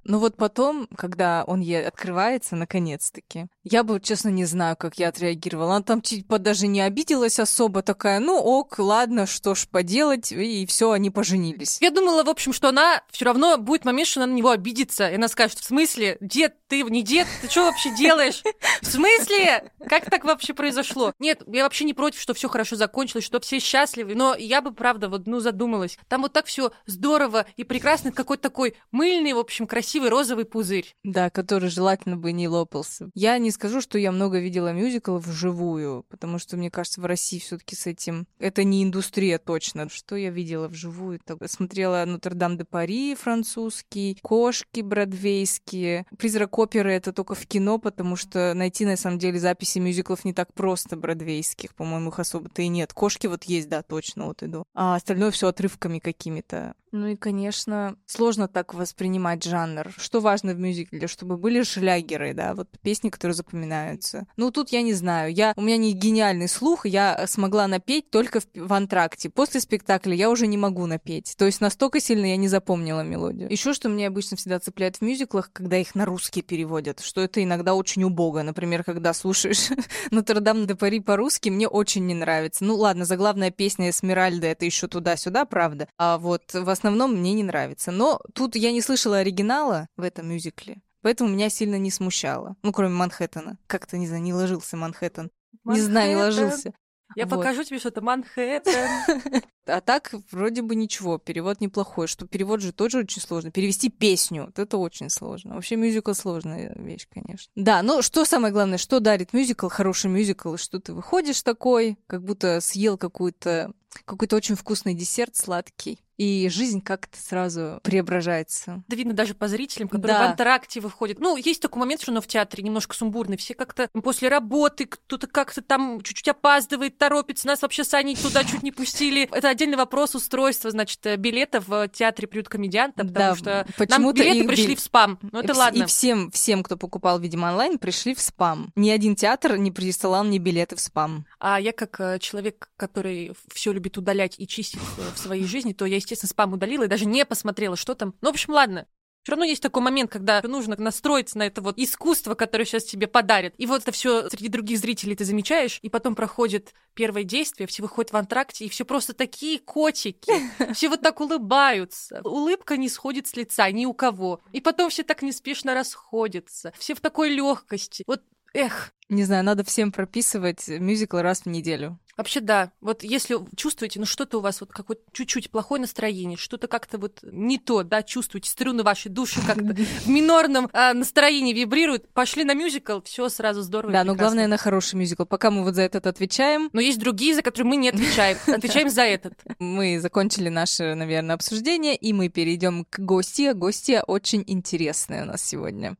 Ну 0.03 0.19
вот 0.19 0.35
потом, 0.35 0.87
когда 0.95 1.43
он 1.45 1.59
ей 1.59 1.85
открывается, 1.85 2.55
наконец-таки, 2.55 3.47
я 3.63 3.83
бы, 3.83 3.99
честно, 3.99 4.29
не 4.29 4.45
знаю, 4.45 4.75
как 4.75 4.97
я 4.97 5.09
отреагировала. 5.09 5.75
Она 5.75 5.83
там 5.83 6.01
типа 6.01 6.39
даже 6.39 6.67
не 6.67 6.81
обиделась 6.81 7.39
особо, 7.39 7.83
такая, 7.83 8.19
ну 8.19 8.37
ок, 8.37 8.79
ладно, 8.79 9.27
что 9.27 9.53
ж 9.53 9.67
поделать, 9.67 10.31
и 10.31 10.65
все, 10.65 10.91
они 10.91 11.11
поженились. 11.11 11.77
Я 11.81 11.91
думала, 11.91 12.23
в 12.23 12.29
общем, 12.29 12.53
что 12.53 12.69
она 12.69 13.03
все 13.11 13.25
равно 13.25 13.57
будет 13.57 13.85
момент, 13.85 14.07
что 14.07 14.21
она 14.21 14.31
на 14.31 14.35
него 14.35 14.49
обидится, 14.49 15.09
и 15.09 15.15
она 15.15 15.27
скажет, 15.27 15.59
в 15.59 15.63
смысле, 15.63 16.17
дед, 16.19 16.55
ты 16.67 16.81
не 16.83 17.03
дед, 17.03 17.27
ты 17.41 17.49
что 17.49 17.65
вообще 17.65 17.95
делаешь? 17.95 18.41
В 18.81 18.87
смысле? 18.87 19.71
Как 19.87 20.09
так 20.09 20.23
вообще 20.23 20.53
произошло? 20.53 21.13
Нет, 21.19 21.43
я 21.47 21.63
вообще 21.63 21.85
не 21.85 21.93
против, 21.93 22.19
что 22.19 22.33
все 22.33 22.49
хорошо 22.49 22.75
закончилось, 22.75 23.25
что 23.25 23.39
все 23.39 23.59
счастливы, 23.59 24.15
но 24.15 24.35
я 24.35 24.61
бы, 24.61 24.73
правда, 24.73 25.09
вот, 25.09 25.27
ну, 25.27 25.39
задумалась. 25.39 25.99
Там 26.07 26.23
вот 26.23 26.33
так 26.33 26.47
все 26.47 26.71
здорово 26.85 27.45
и 27.57 27.63
прекрасно, 27.63 28.11
какой-то 28.11 28.43
такой 28.43 28.75
мыльный, 28.91 29.33
в 29.33 29.39
общем, 29.39 29.67
красивый 29.67 29.90
розовый 29.99 30.45
пузырь. 30.45 30.95
Да, 31.03 31.29
который 31.29 31.69
желательно 31.69 32.17
бы 32.17 32.31
не 32.31 32.47
лопался. 32.47 33.09
Я 33.13 33.37
не 33.37 33.51
скажу, 33.51 33.81
что 33.81 33.97
я 33.97 34.11
много 34.11 34.39
видела 34.39 34.73
мюзиклов 34.73 35.25
вживую, 35.25 36.05
потому 36.09 36.39
что, 36.39 36.57
мне 36.57 36.71
кажется, 36.71 37.01
в 37.01 37.05
России 37.05 37.39
все 37.39 37.57
таки 37.57 37.75
с 37.75 37.87
этим... 37.87 38.27
Это 38.39 38.63
не 38.63 38.83
индустрия 38.83 39.37
точно. 39.37 39.89
Что 39.89 40.15
я 40.15 40.29
видела 40.29 40.67
вживую? 40.67 41.19
Так, 41.23 41.39
Смотрела 41.47 42.03
«Нотр-Дам 42.05 42.57
де 42.57 42.65
Пари» 42.65 43.15
французский, 43.15 44.17
«Кошки» 44.21 44.81
бродвейские. 44.81 46.05
«Призрак 46.17 46.57
оперы»— 46.57 46.91
это 46.93 47.13
только 47.13 47.35
в 47.35 47.45
кино, 47.45 47.77
потому 47.77 48.15
что 48.15 48.53
найти, 48.53 48.85
на 48.85 48.97
самом 48.97 49.19
деле, 49.19 49.39
записи 49.39 49.79
мюзиклов 49.79 50.25
не 50.25 50.33
так 50.33 50.53
просто 50.53 50.95
бродвейских. 50.95 51.75
По-моему, 51.75 52.09
их 52.09 52.19
особо-то 52.19 52.61
и 52.61 52.67
нет. 52.67 52.93
«Кошки» 52.93 53.27
вот 53.27 53.43
есть, 53.43 53.69
да, 53.69 53.81
точно, 53.81 54.25
вот 54.25 54.43
иду. 54.43 54.63
А 54.73 54.95
остальное 54.95 55.31
все 55.31 55.47
отрывками 55.47 55.99
какими-то. 55.99 56.73
Ну 56.91 57.07
и, 57.07 57.15
конечно, 57.15 57.95
сложно 58.05 58.47
так 58.47 58.73
воспринимать 58.73 59.43
жанр. 59.43 59.93
Что 59.97 60.19
важно 60.19 60.53
в 60.53 60.59
мюзикле? 60.59 61.07
Чтобы 61.07 61.37
были 61.37 61.63
шлягеры, 61.63 62.33
да, 62.33 62.53
вот 62.53 62.67
песни, 62.81 63.09
которые 63.09 63.33
запоминаются. 63.35 64.27
Ну, 64.35 64.51
тут 64.51 64.69
я 64.69 64.81
не 64.81 64.93
знаю. 64.93 65.33
Я, 65.33 65.53
у 65.55 65.61
меня 65.61 65.77
не 65.77 65.93
гениальный 65.93 66.49
слух, 66.49 66.85
я 66.85 67.25
смогла 67.27 67.67
напеть 67.67 68.09
только 68.09 68.41
в, 68.41 68.45
в 68.55 68.73
антракте. 68.73 69.29
После 69.29 69.61
спектакля 69.61 70.13
я 70.13 70.29
уже 70.29 70.47
не 70.47 70.57
могу 70.57 70.85
напеть. 70.85 71.35
То 71.37 71.45
есть 71.45 71.61
настолько 71.61 72.01
сильно 72.01 72.25
я 72.25 72.35
не 72.35 72.49
запомнила 72.49 73.01
мелодию. 73.01 73.49
Еще 73.49 73.73
что 73.73 73.87
меня 73.87 74.07
обычно 74.07 74.35
всегда 74.35 74.59
цепляет 74.59 74.97
в 74.97 75.01
мюзиклах, 75.01 75.51
когда 75.53 75.77
их 75.77 75.95
на 75.95 76.05
русский 76.05 76.41
переводят, 76.41 76.99
что 76.99 77.21
это 77.21 77.41
иногда 77.41 77.73
очень 77.73 78.03
убого. 78.03 78.41
Например, 78.41 78.83
когда 78.83 79.13
слушаешь 79.13 79.69
Нотр-Дам 80.11 80.67
де 80.67 80.75
Пари 80.75 80.99
по-русски, 80.99 81.49
мне 81.49 81.67
очень 81.69 82.05
не 82.05 82.15
нравится. 82.15 82.65
Ну 82.65 82.75
ладно, 82.75 83.05
заглавная 83.05 83.51
песня 83.51 83.89
Эсмеральда 83.89 84.47
это 84.47 84.65
еще 84.65 84.87
туда-сюда, 84.87 85.45
правда. 85.45 85.87
А 85.97 86.17
вот 86.17 86.53
в 86.53 86.69
основном 86.81 87.15
мне 87.15 87.33
не 87.33 87.43
нравится. 87.43 87.91
Но 87.91 88.19
тут 88.33 88.55
я 88.55 88.71
не 88.71 88.81
слышала 88.81 89.17
оригинала 89.17 89.87
в 89.97 90.01
этом 90.01 90.27
мюзикле. 90.29 90.81
Поэтому 91.01 91.29
меня 91.29 91.49
сильно 91.49 91.77
не 91.79 91.89
смущало. 91.91 92.55
Ну, 92.61 92.71
кроме 92.71 92.93
Манхэттена. 92.93 93.57
Как-то, 93.67 93.97
не 93.97 94.07
знаю, 94.07 94.21
не 94.21 94.33
ложился 94.33 94.77
Манхэттен. 94.77 95.31
Не 95.63 95.81
знаю, 95.81 96.09
не 96.09 96.15
Манхэттен. 96.15 96.43
ложился. 96.43 96.73
Я 97.15 97.25
Вот. 97.25 97.37
покажу 97.39 97.63
тебе 97.63 97.79
что-то 97.79 98.01
Манхэттен. 98.01 99.41
А 99.67 99.79
так, 99.79 100.11
вроде 100.31 100.63
бы 100.63 100.75
ничего, 100.75 101.19
перевод 101.19 101.61
неплохой. 101.61 102.07
Что 102.07 102.25
перевод 102.25 102.61
же 102.61 102.73
тоже 102.73 102.97
очень 102.97 103.21
сложно. 103.21 103.51
Перевести 103.51 103.89
песню, 103.89 104.45
вот 104.45 104.57
это 104.57 104.77
очень 104.77 105.09
сложно. 105.11 105.53
Вообще 105.53 105.75
мюзикл 105.75 106.13
сложная 106.13 106.73
вещь, 106.75 107.07
конечно. 107.13 107.51
Да, 107.55 107.83
но 107.83 108.01
что 108.01 108.25
самое 108.25 108.51
главное, 108.51 108.79
что 108.79 108.99
дарит 108.99 109.33
мюзикл, 109.33 109.67
хороший 109.67 110.09
мюзикл, 110.09 110.55
что 110.57 110.79
ты 110.79 110.93
выходишь 110.93 111.43
такой, 111.43 111.97
как 112.07 112.23
будто 112.23 112.59
съел 112.59 112.97
какую-то 112.97 113.71
какой-то 114.05 114.35
очень 114.35 114.55
вкусный 114.55 114.93
десерт 114.95 115.35
сладкий. 115.35 115.99
И 116.21 116.49
жизнь 116.49 116.81
как-то 116.81 117.17
сразу 117.19 117.79
преображается. 117.81 118.83
Да 118.87 118.95
видно 118.95 119.13
даже 119.13 119.33
по 119.33 119.47
зрителям, 119.47 119.87
которые 119.87 120.17
Да. 120.19 120.27
в 120.27 120.29
антракте 120.31 120.79
выходят. 120.79 121.19
Ну, 121.19 121.35
есть 121.35 121.61
такой 121.61 121.79
момент, 121.79 122.01
что 122.03 122.11
оно 122.11 122.21
в 122.21 122.27
театре 122.27 122.63
немножко 122.63 122.95
сумбурный. 122.95 123.37
Все 123.37 123.55
как-то 123.55 123.89
после 124.03 124.27
работы, 124.29 124.85
кто-то 124.85 125.25
как-то 125.25 125.63
там 125.63 125.99
чуть-чуть 126.01 126.27
опаздывает, 126.27 126.97
торопится. 126.99 127.47
Нас 127.47 127.63
вообще 127.63 127.83
с 127.83 127.93
Аней 127.95 128.15
туда 128.15 128.43
чуть 128.43 128.61
не 128.61 128.71
пустили. 128.71 129.27
Это 129.31 129.49
отдельный 129.49 129.77
вопрос 129.77 130.13
устройства, 130.13 130.69
значит, 130.69 131.03
э, 131.07 131.15
билетов 131.15 131.67
в 131.67 131.87
театре 131.87 132.27
приют 132.27 132.49
комедианта, 132.49 133.03
потому 133.03 133.13
Да, 133.13 133.35
что 133.35 133.65
нам 133.89 134.13
билеты 134.13 134.37
их 134.41 134.47
пришли 134.47 134.75
в 134.75 134.79
спам. 134.79 135.17
Ну, 135.23 135.39
И 135.39 135.43
это 135.43 135.53
вс- 135.53 135.57
ладно. 135.57 135.83
И 135.83 135.85
всем, 135.87 136.29
всем, 136.29 136.61
кто 136.61 136.77
покупал, 136.77 137.19
видимо, 137.19 137.47
онлайн, 137.49 137.79
пришли 137.79 138.13
в 138.13 138.21
спам. 138.21 138.71
Ни 138.75 138.91
один 138.91 139.15
театр 139.15 139.57
не 139.57 139.71
присылал 139.71 140.23
мне 140.23 140.37
билеты 140.37 140.75
в 140.75 140.81
спам. 140.81 141.25
А 141.39 141.59
я 141.59 141.71
как 141.71 141.99
э, 141.99 142.19
человек, 142.19 142.69
который 142.77 143.33
все 143.51 143.71
любит 143.73 143.97
удалять 143.97 144.35
и 144.37 144.45
чистить 144.47 144.79
э, 144.99 145.01
в 145.15 145.17
своей 145.17 145.45
жизни, 145.45 145.73
то 145.73 145.85
я, 145.85 145.95
естественно, 145.95 146.10
спам 146.15 146.53
удалила 146.53 146.83
и 146.83 146.87
даже 146.87 147.05
не 147.05 147.25
посмотрела, 147.25 147.75
что 147.75 147.95
там. 147.95 148.13
Ну, 148.21 148.29
в 148.29 148.33
общем, 148.33 148.53
ладно. 148.53 148.87
Все 149.23 149.33
равно 149.33 149.45
есть 149.45 149.61
такой 149.61 149.83
момент, 149.83 150.11
когда 150.11 150.41
нужно 150.41 150.75
настроиться 150.77 151.37
на 151.37 151.43
это 151.43 151.61
вот 151.61 151.77
искусство, 151.77 152.33
которое 152.33 152.65
сейчас 152.65 152.85
тебе 152.85 153.05
подарят. 153.05 153.53
И 153.57 153.67
вот 153.67 153.83
это 153.83 153.91
все 153.91 154.27
среди 154.29 154.47
других 154.47 154.79
зрителей 154.79 155.15
ты 155.15 155.25
замечаешь, 155.25 155.77
и 155.83 155.89
потом 155.89 156.15
проходит 156.15 156.73
первое 156.95 157.23
действие, 157.23 157.67
все 157.67 157.83
выходят 157.83 158.11
в 158.11 158.17
антракте, 158.17 158.65
и 158.65 158.69
все 158.69 158.83
просто 158.83 159.13
такие 159.13 159.59
котики. 159.59 160.31
Все 160.73 160.89
вот 160.89 161.01
так 161.01 161.19
улыбаются. 161.21 162.21
Улыбка 162.23 162.77
не 162.77 162.89
сходит 162.89 163.27
с 163.27 163.35
лица 163.35 163.69
ни 163.71 163.85
у 163.85 163.93
кого. 163.93 164.41
И 164.51 164.61
потом 164.61 164.89
все 164.89 165.03
так 165.03 165.21
неспешно 165.21 165.73
расходятся. 165.73 166.73
Все 166.77 166.95
в 166.95 167.01
такой 167.01 167.29
легкости. 167.29 168.03
Вот 168.07 168.23
Эх, 168.53 168.91
Не 169.09 169.23
знаю, 169.23 169.43
надо 169.43 169.63
всем 169.63 169.91
прописывать 169.91 170.67
мюзикл 170.67 171.17
раз 171.17 171.41
в 171.41 171.45
неделю. 171.47 171.99
Вообще 172.17 172.39
да. 172.39 172.71
Вот 172.81 173.03
если 173.03 173.37
чувствуете, 173.55 173.99
ну 173.99 174.05
что-то 174.05 174.37
у 174.37 174.41
вас 174.41 174.61
вот 174.61 174.71
какое-то 174.71 175.01
чуть-чуть 175.11 175.49
плохое 175.49 175.81
настроение, 175.81 176.37
что-то 176.37 176.67
как-то 176.67 176.97
вот 176.97 177.19
не 177.23 177.57
то, 177.57 177.83
да, 177.83 178.03
чувствуете, 178.03 178.49
струны 178.49 178.83
вашей 178.83 179.09
души 179.09 179.39
как-то 179.45 179.73
в 180.05 180.07
минорном 180.07 180.69
а, 180.73 180.93
настроении 180.93 181.53
вибрируют, 181.53 182.07
пошли 182.13 182.43
на 182.43 182.53
мюзикл, 182.53 182.99
все 183.03 183.27
сразу 183.29 183.61
здорово. 183.61 183.93
Да, 183.93 184.03
но 184.03 184.15
главное 184.15 184.47
на 184.47 184.57
хороший 184.57 184.95
мюзикл. 184.95 185.25
Пока 185.25 185.51
мы 185.51 185.63
вот 185.63 185.75
за 185.75 185.81
этот 185.81 186.05
отвечаем, 186.07 186.69
Но 186.73 186.81
есть 186.81 186.99
другие, 186.99 187.33
за 187.33 187.41
которые 187.41 187.69
мы 187.69 187.75
не 187.77 187.89
отвечаем. 187.89 188.37
Отвечаем 188.47 188.89
за 188.89 189.03
этот. 189.03 189.33
мы 189.59 189.99
закончили 189.99 190.49
наше, 190.49 190.93
наверное, 190.93 191.35
обсуждение, 191.35 191.95
и 191.95 192.13
мы 192.13 192.29
перейдем 192.29 192.85
к 192.85 192.99
гостье. 192.99 193.53
Гостья 193.53 194.03
очень 194.05 194.43
интересная 194.47 195.23
у 195.23 195.25
нас 195.25 195.43
сегодня. 195.43 195.95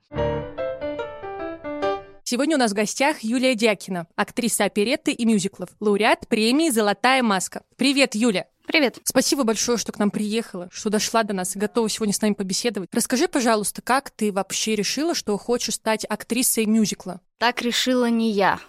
Сегодня 2.32 2.56
у 2.56 2.60
нас 2.60 2.72
в 2.72 2.76
гостях 2.76 3.26
Юлия 3.26 3.56
Дякина, 3.56 4.08
актриса 4.16 4.64
оперетты 4.64 5.12
и 5.12 5.26
мюзиклов, 5.26 5.68
лауреат 5.82 6.30
премии 6.30 6.70
«Золотая 6.70 7.24
маска». 7.24 7.64
Привет, 7.76 8.16
Юля! 8.16 8.48
Привет. 8.66 9.00
Спасибо 9.04 9.44
большое, 9.44 9.78
что 9.78 9.92
к 9.92 10.00
нам 10.00 10.12
приехала, 10.12 10.70
что 10.72 10.90
дошла 10.90 11.24
до 11.24 11.34
нас 11.34 11.58
и 11.58 11.60
готова 11.60 11.90
сегодня 11.90 12.14
с 12.14 12.22
нами 12.22 12.32
побеседовать. 12.32 12.88
Расскажи, 12.94 13.28
пожалуйста, 13.28 13.82
как 13.82 14.12
ты 14.12 14.32
вообще 14.32 14.76
решила, 14.78 15.14
что 15.14 15.38
хочешь 15.38 15.74
стать 15.74 16.06
актрисой 16.08 16.68
мюзикла? 16.68 17.20
Так 17.38 17.62
решила 17.62 18.10
не 18.10 18.32
я. 18.32 18.62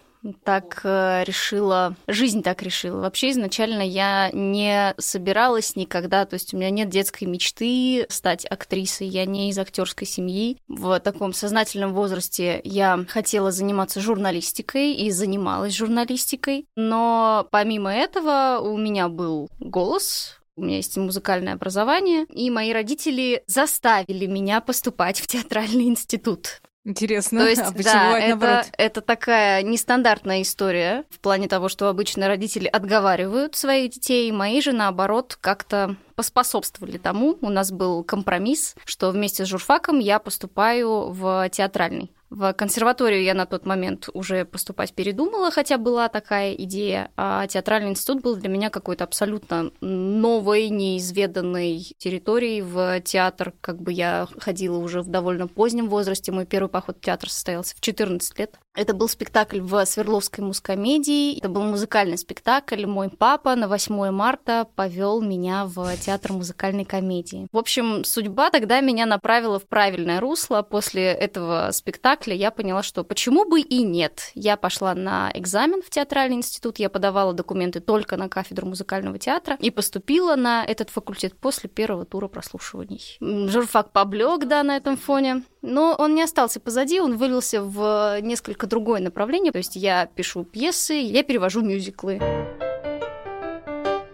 Так 0.45 0.81
э, 0.85 1.25
решила, 1.25 1.97
жизнь 2.07 2.43
так 2.43 2.63
решила. 2.63 3.01
Вообще 3.01 3.31
изначально 3.31 3.83
я 3.83 4.31
не 4.33 4.95
собиралась 4.99 5.75
никогда, 5.75 6.25
то 6.27 6.35
есть 6.35 6.55
у 6.55 6.57
меня 6.57 6.71
нет 6.71 6.89
детской 6.89 7.25
мечты 7.25 8.07
стать 8.09 8.47
актрисой, 8.47 9.09
я 9.09 9.25
не 9.25 9.51
из 9.51 9.59
актерской 9.59 10.07
семьи. 10.07 10.59
В 10.69 11.01
таком 11.01 11.33
сознательном 11.33 11.93
возрасте 11.93 12.61
я 12.63 13.05
хотела 13.09 13.51
заниматься 13.51 14.01
журналистикой 14.01 14.95
и 14.95 15.11
занималась 15.11 15.75
журналистикой, 15.75 16.67
но 16.77 17.49
помимо 17.51 17.93
этого 17.93 18.61
у 18.63 18.77
меня 18.77 19.09
был 19.09 19.49
голос, 19.59 20.41
у 20.55 20.63
меня 20.63 20.77
есть 20.77 20.97
музыкальное 20.97 21.55
образование, 21.55 22.27
и 22.27 22.51
мои 22.51 22.73
родители 22.73 23.43
заставили 23.47 24.27
меня 24.27 24.61
поступать 24.61 25.19
в 25.19 25.27
театральный 25.27 25.85
институт. 25.85 26.61
Интересно, 26.85 27.41
То 27.41 27.47
есть, 27.49 27.63
а 27.63 27.73
почему 27.73 27.85
да, 27.85 28.19
это, 28.19 28.29
наоборот? 28.29 28.67
это 28.77 29.01
такая 29.01 29.63
нестандартная 29.63 30.43
история 30.43 31.05
в 31.11 31.21
плане 31.21 31.49
того, 31.49 31.69
что 31.69 31.89
обычно 31.89 32.29
родители 32.29 32.67
отговаривают 32.67 33.55
своих 33.55 33.93
детей, 33.93 34.31
мои 34.33 34.61
же, 34.61 34.73
наоборот, 34.73 35.39
как-то 35.41 35.97
поспособствовали 36.15 36.99
тому. 36.99 37.39
У 37.41 37.49
нас 37.49 37.71
был 37.71 38.05
компромисс, 38.05 38.75
что 38.85 39.11
вместе 39.11 39.45
с 39.45 39.49
журфаком 39.49 39.99
я 39.99 40.19
поступаю 40.19 41.11
в 41.11 41.49
театральный. 41.51 42.13
В 42.35 42.55
консерваторию 42.55 43.23
я 43.23 43.35
на 43.35 43.45
тот 43.45 43.67
момент 43.67 44.09
уже 44.15 44.47
поступать 44.47 44.95
передумала, 44.95 45.51
хотя 45.51 45.77
была 45.77 46.09
такая 46.09 46.55
идея, 46.55 47.11
а 47.15 47.47
театральный 47.47 47.91
институт 47.91 48.23
был 48.23 48.37
для 48.37 48.49
меня 48.49 48.71
какой-то 48.71 49.05
абсолютно 49.05 49.71
новой, 49.83 50.71
неизведанной 50.71 51.95
территорией 51.99 52.63
в 52.63 53.03
театр. 53.03 53.53
Как 53.61 53.83
бы 53.83 53.93
я 53.93 54.27
ходила 54.39 54.79
уже 54.79 55.03
в 55.03 55.09
довольно 55.09 55.47
позднем 55.47 55.91
возрасте, 55.91 56.33
мой 56.33 56.47
первый 56.47 56.71
поход 56.71 56.97
в 56.97 57.01
театр 57.03 57.29
состоялся 57.29 57.77
в 57.77 57.83
14 57.83 58.39
лет. 58.39 58.59
Это 58.75 58.95
был 58.95 59.09
спектакль 59.09 59.61
в 59.61 59.85
Свердловской 59.85 60.43
мускомедии. 60.43 61.37
Это 61.37 61.51
был 61.51 61.63
музыкальный 61.63 62.17
спектакль. 62.17 62.87
Мой 62.87 63.11
папа 63.11 63.55
на 63.55 63.69
8 63.69 64.11
марта 64.11 64.67
повел 64.77 65.21
меня 65.21 65.67
в 65.67 65.95
театр 65.99 66.33
музыкальной 66.33 66.87
комедии. 66.87 67.49
В 67.53 67.59
общем, 67.59 68.03
судьба 68.05 68.49
тогда 68.51 68.81
меня 68.81 69.05
направила 69.05 69.59
в 69.59 69.67
правильное 69.67 70.21
русло. 70.21 70.63
После 70.63 71.05
этого 71.05 71.69
спектакля 71.73 72.35
я 72.35 72.51
поняла, 72.51 72.83
что 72.83 73.05
почему 73.05 73.45
бы 73.45 73.61
и 73.61 73.83
нет. 73.83 74.31
Я 74.35 74.57
пошла 74.57 74.95
на 74.95 75.31
экзамен 75.35 75.83
в 75.83 75.91
театральный 75.91 76.37
институт. 76.37 76.79
Я 76.79 76.89
подавала 76.89 77.35
документы 77.35 77.81
только 77.81 78.17
на 78.17 78.31
кафедру 78.31 78.67
музыкального 78.67 79.19
театра 79.19 79.57
и 79.61 79.71
поступила 79.71 80.35
на 80.35 80.65
этот 80.65 80.89
факультет 80.89 81.37
после 81.39 81.69
первого 81.69 82.07
тура 82.07 82.29
прослушиваний. 82.29 83.19
Журфак 83.21 83.93
поблек, 83.93 84.47
да, 84.47 84.63
на 84.63 84.77
этом 84.77 84.97
фоне. 84.97 85.43
Но 85.63 85.95
он 85.97 86.15
не 86.15 86.23
остался 86.23 86.61
позади, 86.61 87.01
он 87.01 87.17
вылился 87.17 87.63
в 87.63 88.21
несколько 88.21 88.67
другое 88.67 89.01
направление. 89.01 89.53
То 89.53 89.59
есть 89.59 89.77
я 89.77 90.07
пишу 90.07 90.45
пьесы, 90.45 90.95
я 90.95 91.23
перевожу 91.23 91.63
мюзиклы. 91.63 92.21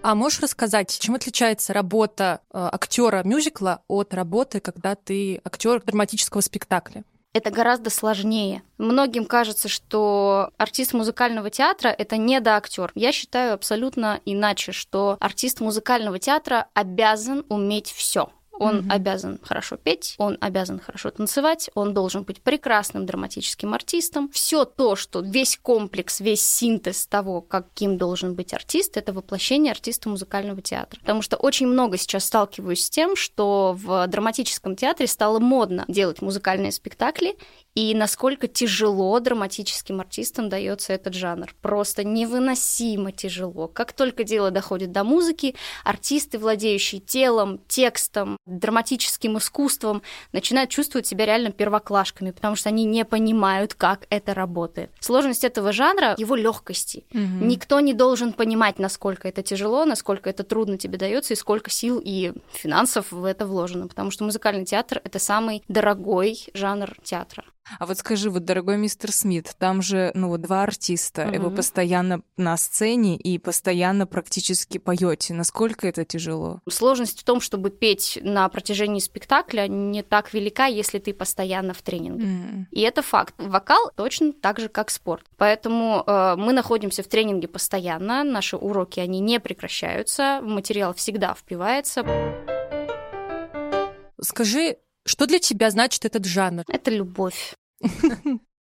А 0.02 0.14
можешь 0.14 0.40
рассказать, 0.40 0.96
чем 0.98 1.16
отличается 1.16 1.72
работа 1.72 2.40
актера 2.52 3.22
мюзикла 3.24 3.82
от 3.88 4.14
работы, 4.14 4.60
когда 4.60 4.94
ты 4.94 5.40
актер 5.44 5.82
драматического 5.82 6.40
спектакля? 6.40 7.04
это 7.38 7.50
гораздо 7.50 7.90
сложнее. 7.90 8.62
Многим 8.78 9.24
кажется, 9.24 9.68
что 9.68 10.50
артист 10.56 10.92
музыкального 10.92 11.50
театра 11.50 11.88
это 11.88 12.16
недоактер. 12.16 12.90
Я 12.94 13.12
считаю 13.12 13.54
абсолютно 13.54 14.20
иначе, 14.24 14.72
что 14.72 15.16
артист 15.20 15.60
музыкального 15.60 16.18
театра 16.18 16.66
обязан 16.74 17.44
уметь 17.48 17.92
все. 17.92 18.30
Он 18.58 18.78
Мгм. 18.78 18.90
обязан 18.90 19.38
хорошо 19.42 19.76
петь, 19.76 20.14
он 20.18 20.36
обязан 20.40 20.80
хорошо 20.80 21.10
танцевать, 21.10 21.70
он 21.74 21.94
должен 21.94 22.22
быть 22.24 22.40
прекрасным 22.42 23.06
драматическим 23.06 23.74
артистом. 23.74 24.28
Все 24.30 24.64
то, 24.64 24.96
что 24.96 25.20
весь 25.20 25.58
комплекс, 25.60 26.20
весь 26.20 26.42
синтез 26.42 27.06
того, 27.06 27.40
каким 27.40 27.98
должен 27.98 28.34
быть 28.34 28.52
артист, 28.52 28.96
это 28.96 29.12
воплощение 29.12 29.70
артиста 29.72 30.08
музыкального 30.08 30.60
театра. 30.62 31.00
Потому 31.00 31.22
что 31.22 31.36
очень 31.36 31.66
много 31.66 31.96
сейчас 31.96 32.24
сталкиваюсь 32.24 32.84
с 32.84 32.90
тем, 32.90 33.16
что 33.16 33.76
в 33.78 34.06
драматическом 34.06 34.76
театре 34.76 35.06
стало 35.06 35.38
модно 35.38 35.84
делать 35.88 36.20
музыкальные 36.22 36.72
спектакли, 36.72 37.36
и 37.78 37.94
насколько 37.94 38.48
тяжело 38.48 39.20
драматическим 39.20 40.00
артистам 40.00 40.48
дается 40.48 40.92
этот 40.92 41.14
жанр. 41.14 41.54
Просто 41.62 42.02
невыносимо 42.02 43.12
тяжело. 43.12 43.68
Как 43.68 43.92
только 43.92 44.24
дело 44.24 44.50
доходит 44.50 44.90
до 44.90 45.04
музыки, 45.04 45.54
артисты, 45.84 46.38
владеющие 46.38 47.00
телом, 47.00 47.60
текстом, 47.68 48.36
драматическим 48.46 49.38
искусством, 49.38 50.02
начинают 50.32 50.70
чувствовать 50.70 51.06
себя 51.06 51.24
реально 51.24 51.52
первоклашками, 51.52 52.32
потому 52.32 52.56
что 52.56 52.68
они 52.68 52.84
не 52.84 53.04
понимают, 53.04 53.74
как 53.74 54.08
это 54.10 54.34
работает. 54.34 54.90
Сложность 54.98 55.44
этого 55.44 55.70
жанра 55.70 56.16
его 56.18 56.34
легкости. 56.34 57.04
Никто 57.12 57.78
не 57.78 57.94
должен 57.94 58.32
понимать, 58.32 58.80
насколько 58.80 59.28
это 59.28 59.44
тяжело, 59.44 59.84
насколько 59.84 60.28
это 60.28 60.42
трудно 60.42 60.78
тебе 60.78 60.98
дается 60.98 61.34
и 61.34 61.36
сколько 61.36 61.70
сил 61.70 62.02
и 62.04 62.32
финансов 62.52 63.12
в 63.12 63.24
это 63.24 63.46
вложено, 63.46 63.86
потому 63.86 64.10
что 64.10 64.24
музыкальный 64.24 64.64
театр 64.64 65.00
это 65.04 65.20
самый 65.20 65.62
дорогой 65.68 66.44
жанр 66.54 66.96
театра. 67.04 67.44
А 67.78 67.86
вот 67.86 67.98
скажи, 67.98 68.30
вот, 68.30 68.44
дорогой 68.44 68.76
мистер 68.76 69.12
Смит, 69.12 69.54
там 69.58 69.82
же, 69.82 70.10
ну, 70.14 70.28
вот 70.28 70.42
два 70.42 70.62
артиста, 70.62 71.28
и 71.28 71.38
вы 71.38 71.50
постоянно 71.50 72.22
на 72.36 72.56
сцене 72.56 73.16
и 73.16 73.38
постоянно 73.38 74.06
практически 74.06 74.78
поете. 74.78 75.34
Насколько 75.34 75.86
это 75.86 76.04
тяжело? 76.04 76.60
Сложность 76.68 77.20
в 77.20 77.24
том, 77.24 77.40
чтобы 77.40 77.70
петь 77.70 78.18
на 78.22 78.48
протяжении 78.48 79.00
спектакля 79.00 79.66
не 79.68 80.02
так 80.02 80.32
велика, 80.34 80.66
если 80.66 80.98
ты 80.98 81.12
постоянно 81.12 81.74
в 81.74 81.82
тренинге. 81.82 82.24
М. 82.24 82.68
И 82.70 82.80
это 82.80 83.02
факт. 83.02 83.34
Вокал 83.38 83.90
точно 83.96 84.32
так 84.32 84.58
же, 84.58 84.68
как 84.68 84.90
спорт. 84.90 85.26
Поэтому 85.36 86.02
э, 86.06 86.36
мы 86.36 86.52
находимся 86.52 87.02
в 87.02 87.08
тренинге 87.08 87.48
постоянно, 87.48 88.24
наши 88.24 88.56
уроки, 88.56 89.00
они 89.00 89.20
не 89.20 89.40
прекращаются, 89.40 90.40
материал 90.42 90.94
всегда 90.94 91.34
впивается. 91.34 92.04
Скажи, 94.20 94.78
что 95.08 95.26
для 95.26 95.38
тебя 95.38 95.70
значит 95.70 96.04
этот 96.04 96.24
жанр? 96.24 96.64
Это 96.68 96.90
любовь. 96.90 97.54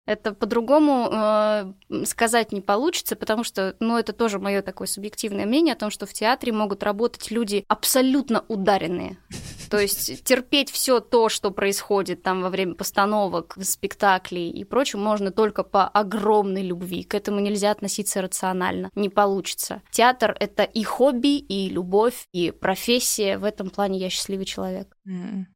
Это 0.08 0.34
по-другому 0.34 1.10
э, 1.12 1.74
сказать 2.06 2.54
не 2.54 2.62
получится, 2.62 3.18
потому 3.18 3.44
что, 3.44 3.76
ну, 3.82 3.98
это 3.98 4.14
тоже 4.14 4.40
мое 4.40 4.62
такое 4.62 4.88
субъективное 4.88 5.46
мнение 5.46 5.74
о 5.74 5.78
том, 5.78 5.92
что 5.92 6.06
в 6.06 6.14
театре 6.14 6.54
могут 6.54 6.82
работать 6.82 7.30
люди 7.30 7.66
абсолютно 7.68 8.46
ударенные. 8.48 9.18
То 9.70 9.80
есть 9.80 10.24
терпеть 10.24 10.72
все 10.72 11.00
то, 11.00 11.30
что 11.30 11.52
происходит 11.52 12.24
там 12.24 12.42
во 12.42 12.50
время 12.50 12.76
постановок, 12.76 13.56
спектаклей 13.62 14.50
и 14.50 14.64
прочего, 14.64 15.00
можно 15.00 15.32
только 15.32 15.64
по 15.64 15.88
огромной 15.88 16.64
любви. 16.64 17.04
К 17.04 17.16
этому 17.16 17.40
нельзя 17.40 17.72
относиться 17.72 18.22
рационально. 18.22 18.92
Не 18.96 19.10
получится. 19.10 19.82
Театр— 19.92 20.36
это 20.40 20.64
и 20.64 20.84
хобби, 20.84 21.38
и 21.38 21.70
любовь, 21.70 22.28
и 22.32 22.52
профессия. 22.52 23.38
В 23.38 23.44
этом 23.44 23.70
плане 23.70 24.00
я 24.00 24.10
счастливый 24.10 24.46
человек. 24.46 24.98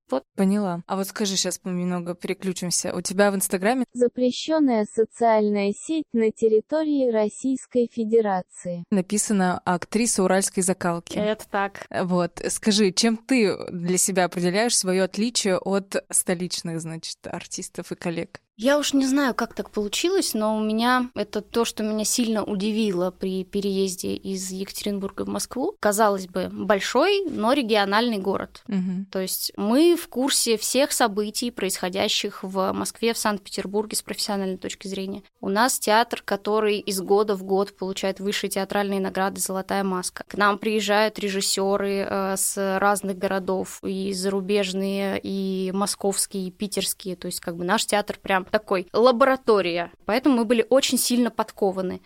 Вот. 0.10 0.24
Поняла. 0.36 0.84
А 0.88 0.96
вот 0.96 1.08
скажи, 1.08 1.36
сейчас 1.36 1.60
мы 1.64 1.72
немного 1.72 2.16
переключимся. 2.16 2.94
У 2.94 3.02
тебя 3.02 3.32
в 3.32 3.36
Инстаграме 3.36 3.86
Запрещенная 3.94 4.86
социальная 4.92 5.74
сеть 5.74 6.06
на 6.14 6.32
территории 6.32 7.12
Российской 7.12 7.90
Федерации. 7.92 8.84
написано 8.92 9.62
«актриса 9.66 10.24
уральской 10.24 10.64
закалки». 10.64 11.18
Это 11.18 11.46
так. 11.50 11.86
Вот, 11.90 12.42
скажи, 12.50 12.92
чем 12.92 13.18
ты 13.18 13.58
для 13.72 13.98
себя 14.02 14.26
определяешь 14.26 14.78
свое 14.78 15.04
отличие 15.04 15.58
от 15.58 15.96
столичных, 16.10 16.82
значит, 16.82 17.18
артистов 17.28 17.92
и 17.92 17.96
коллег? 17.96 18.42
Я 18.62 18.78
уж 18.78 18.94
не 18.94 19.08
знаю, 19.08 19.34
как 19.34 19.56
так 19.56 19.72
получилось, 19.72 20.36
но 20.36 20.56
у 20.56 20.60
меня 20.60 21.10
это 21.16 21.42
то, 21.42 21.66
что 21.66 21.82
меня 21.82 22.06
сильно 22.06 22.44
удивило 22.44 23.10
при 23.10 23.44
переезде 23.44 24.14
из 24.14 24.52
Екатеринбурга 24.52 25.24
в 25.26 25.30
Москву. 25.30 25.76
Казалось 25.80 26.28
бы, 26.28 26.48
большой, 26.52 27.26
но 27.28 27.54
региональный 27.54 28.20
город. 28.20 28.62
Мгм. 28.68 29.08
То 29.12 29.20
есть 29.20 29.52
мы 29.58 29.96
в 29.96 30.08
курсе 30.10 30.58
всех 30.58 30.92
событий, 30.92 31.50
происходящих 31.50 32.44
в 32.44 32.72
Москве, 32.72 33.16
в 33.16 33.18
Санкт-Петербурге 33.18 33.98
с 33.98 34.04
профессиональной 34.04 34.58
точки 34.58 34.88
зрения. 34.88 35.24
У 35.40 35.50
нас 35.50 35.80
театр, 35.80 36.22
который 36.24 36.78
из 36.78 37.02
года 37.02 37.36
в 37.36 37.42
год 37.42 37.76
получает 37.76 38.20
высшие 38.20 38.52
театральные 38.52 39.00
награды 39.00 39.42
«Золотая 39.42 39.84
маска». 39.84 40.24
К 40.28 40.38
нам 40.38 40.60
приезжают 40.60 41.18
режиссеры 41.18 42.06
э, 42.08 42.36
с 42.38 42.78
разных 42.78 43.18
городов, 43.18 43.80
и 43.84 44.14
зарубежные, 44.14 45.20
и 45.24 45.72
московские, 45.74 46.50
и 46.50 46.52
питерские. 46.52 47.16
То 47.16 47.26
есть 47.26 47.40
как 47.40 47.56
бы 47.56 47.64
наш 47.64 47.88
театр 47.88 48.20
прям 48.22 48.46
такой 48.52 48.88
лаборатория. 48.94 49.92
Поэтому 50.06 50.38
мы 50.38 50.46
были 50.46 50.66
очень 50.70 50.98
сильно 50.98 51.32
подкованы 51.32 52.02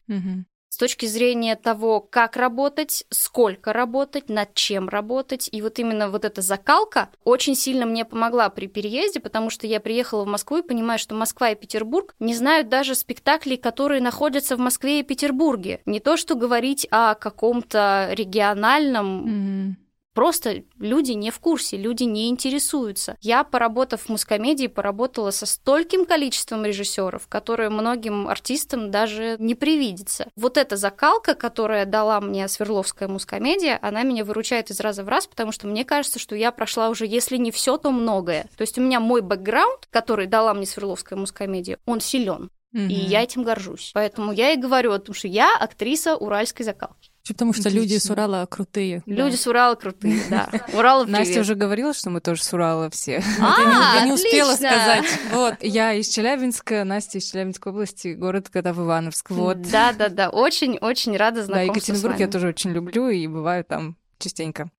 с 0.76 0.78
точки 0.78 1.06
зрения 1.06 1.56
того, 1.56 2.02
как 2.02 2.36
работать, 2.36 3.06
сколько 3.10 3.72
работать, 3.72 4.28
над 4.28 4.54
чем 4.56 4.90
работать. 4.90 5.48
И 5.50 5.62
вот 5.62 5.80
именно 5.80 6.10
вот 6.10 6.26
эта 6.26 6.42
закалка 6.42 7.08
очень 7.24 7.56
сильно 7.56 7.86
мне 7.86 8.04
помогла 8.04 8.50
при 8.50 8.68
переезде, 8.68 9.22
потому 9.22 9.50
что 9.50 9.68
я 9.68 9.80
приехала 9.80 10.26
в 10.26 10.28
Москву 10.28 10.58
и 10.58 10.68
понимаю, 10.68 11.00
что 11.00 11.16
Москва 11.16 11.52
и 11.52 11.56
Петербург 11.56 12.14
не 12.20 12.36
знают 12.36 12.68
даже 12.68 12.94
спектаклей, 12.94 13.56
которые 13.56 14.02
находятся 14.02 14.58
в 14.58 14.60
Москве 14.60 15.00
и 15.00 15.04
Петербурге. 15.04 15.80
Не 15.86 16.02
то, 16.02 16.18
что 16.18 16.36
говорить 16.36 16.86
о 16.92 17.16
каком-то 17.16 18.10
региональном 18.12 19.06
Мгм. 19.06 19.85
Просто 20.16 20.64
люди 20.80 21.12
не 21.12 21.30
в 21.30 21.40
курсе, 21.40 21.76
люди 21.76 22.04
не 22.04 22.30
интересуются. 22.30 23.18
Я, 23.22 23.44
поработав 23.44 24.04
в 24.04 24.10
мускомедии, 24.10 24.68
поработала 24.68 25.32
со 25.32 25.46
стольким 25.46 26.06
количеством 26.06 26.64
режиссеров, 26.64 27.28
которые 27.28 27.70
многим 27.70 28.30
артистам 28.30 28.92
даже 28.92 29.36
не 29.40 29.56
привидится. 29.56 30.30
Вот 30.38 30.58
эта 30.58 30.78
закалка, 30.78 31.36
которая 31.36 31.86
дала 31.86 32.22
мне 32.22 32.48
Свердловская 32.48 33.10
мускомедия, 33.10 33.78
она 33.82 34.04
меня 34.04 34.24
выручает 34.24 34.72
из 34.72 34.80
раза 34.80 35.04
в 35.04 35.10
раз, 35.10 35.28
потому 35.28 35.52
что 35.52 35.68
мне 35.68 35.84
кажется, 35.84 36.18
что 36.18 36.34
я 36.34 36.54
прошла 36.54 36.88
уже, 36.88 37.06
если 37.06 37.36
не 37.36 37.52
все, 37.52 37.78
то 37.78 37.92
многое. 37.92 38.48
То 38.56 38.62
есть 38.62 38.78
у 38.78 38.82
меня 38.82 39.02
мой 39.02 39.22
бэкграунд, 39.22 39.88
который 39.92 40.28
дала 40.28 40.54
мне 40.54 40.66
Свердловская 40.66 41.20
мускомедия, 41.20 41.78
он 41.86 42.00
силен. 42.00 42.50
И 42.74 42.94
я 42.94 43.24
этим 43.24 43.44
горжусь. 43.44 43.92
Поэтому 43.94 44.34
я 44.34 44.52
и 44.52 44.58
говорю 44.58 44.92
о 44.92 45.00
том, 45.00 45.16
что 45.16 45.30
я 45.30 45.56
актриса 45.58 46.18
уральской 46.18 46.66
закалки. 46.66 47.10
Потому 47.28 47.54
что 47.54 47.70
люди 47.70 47.98
с 47.98 48.10
Урала 48.10 48.46
крутые. 48.46 49.02
Люди 49.06 49.36
с 49.36 49.48
Урала 49.48 49.76
крутые, 49.76 50.22
да. 50.30 50.50
Урала 50.74 51.06
Настя 51.06 51.42
уже 51.42 51.56
говорила, 51.56 51.94
что 51.94 52.10
мы 52.12 52.22
тоже 52.22 52.44
с 52.44 52.54
Урала 52.54 52.90
все. 52.92 53.24
А, 53.40 53.96
Я 54.00 54.06
не 54.06 54.14
успела 54.14 54.54
отлично. 54.54 54.72
сказать. 54.72 55.20
Вот. 55.32 55.56
Я 55.62 55.94
из 55.94 56.08
Челябинска, 56.08 56.84
Настя 56.84 57.18
из 57.18 57.32
Челябинской 57.32 57.72
области, 57.72 58.10
город 58.14 58.50
Катав 58.50 58.78
Ивановск. 58.78 59.32
Вот. 59.32 59.62
Да, 59.72 59.94
да, 59.94 60.10
да. 60.10 60.30
Очень-очень 60.30 61.18
рада 61.18 61.42
Да, 61.42 61.46
знакомству 61.46 61.94
Екатеринбург 61.94 62.20
я 62.20 62.28
тоже 62.28 62.48
очень 62.50 62.72
люблю 62.72 63.10
и 63.10 63.26
бываю 63.28 63.64
там 63.64 63.98
частенько. 64.20 64.70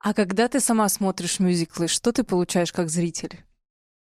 А 0.00 0.14
когда 0.14 0.48
ты 0.48 0.60
сама 0.60 0.88
смотришь 0.88 1.38
мюзиклы, 1.38 1.86
что 1.88 2.12
ты 2.12 2.24
получаешь 2.24 2.72
как 2.72 2.88
зритель? 2.88 3.44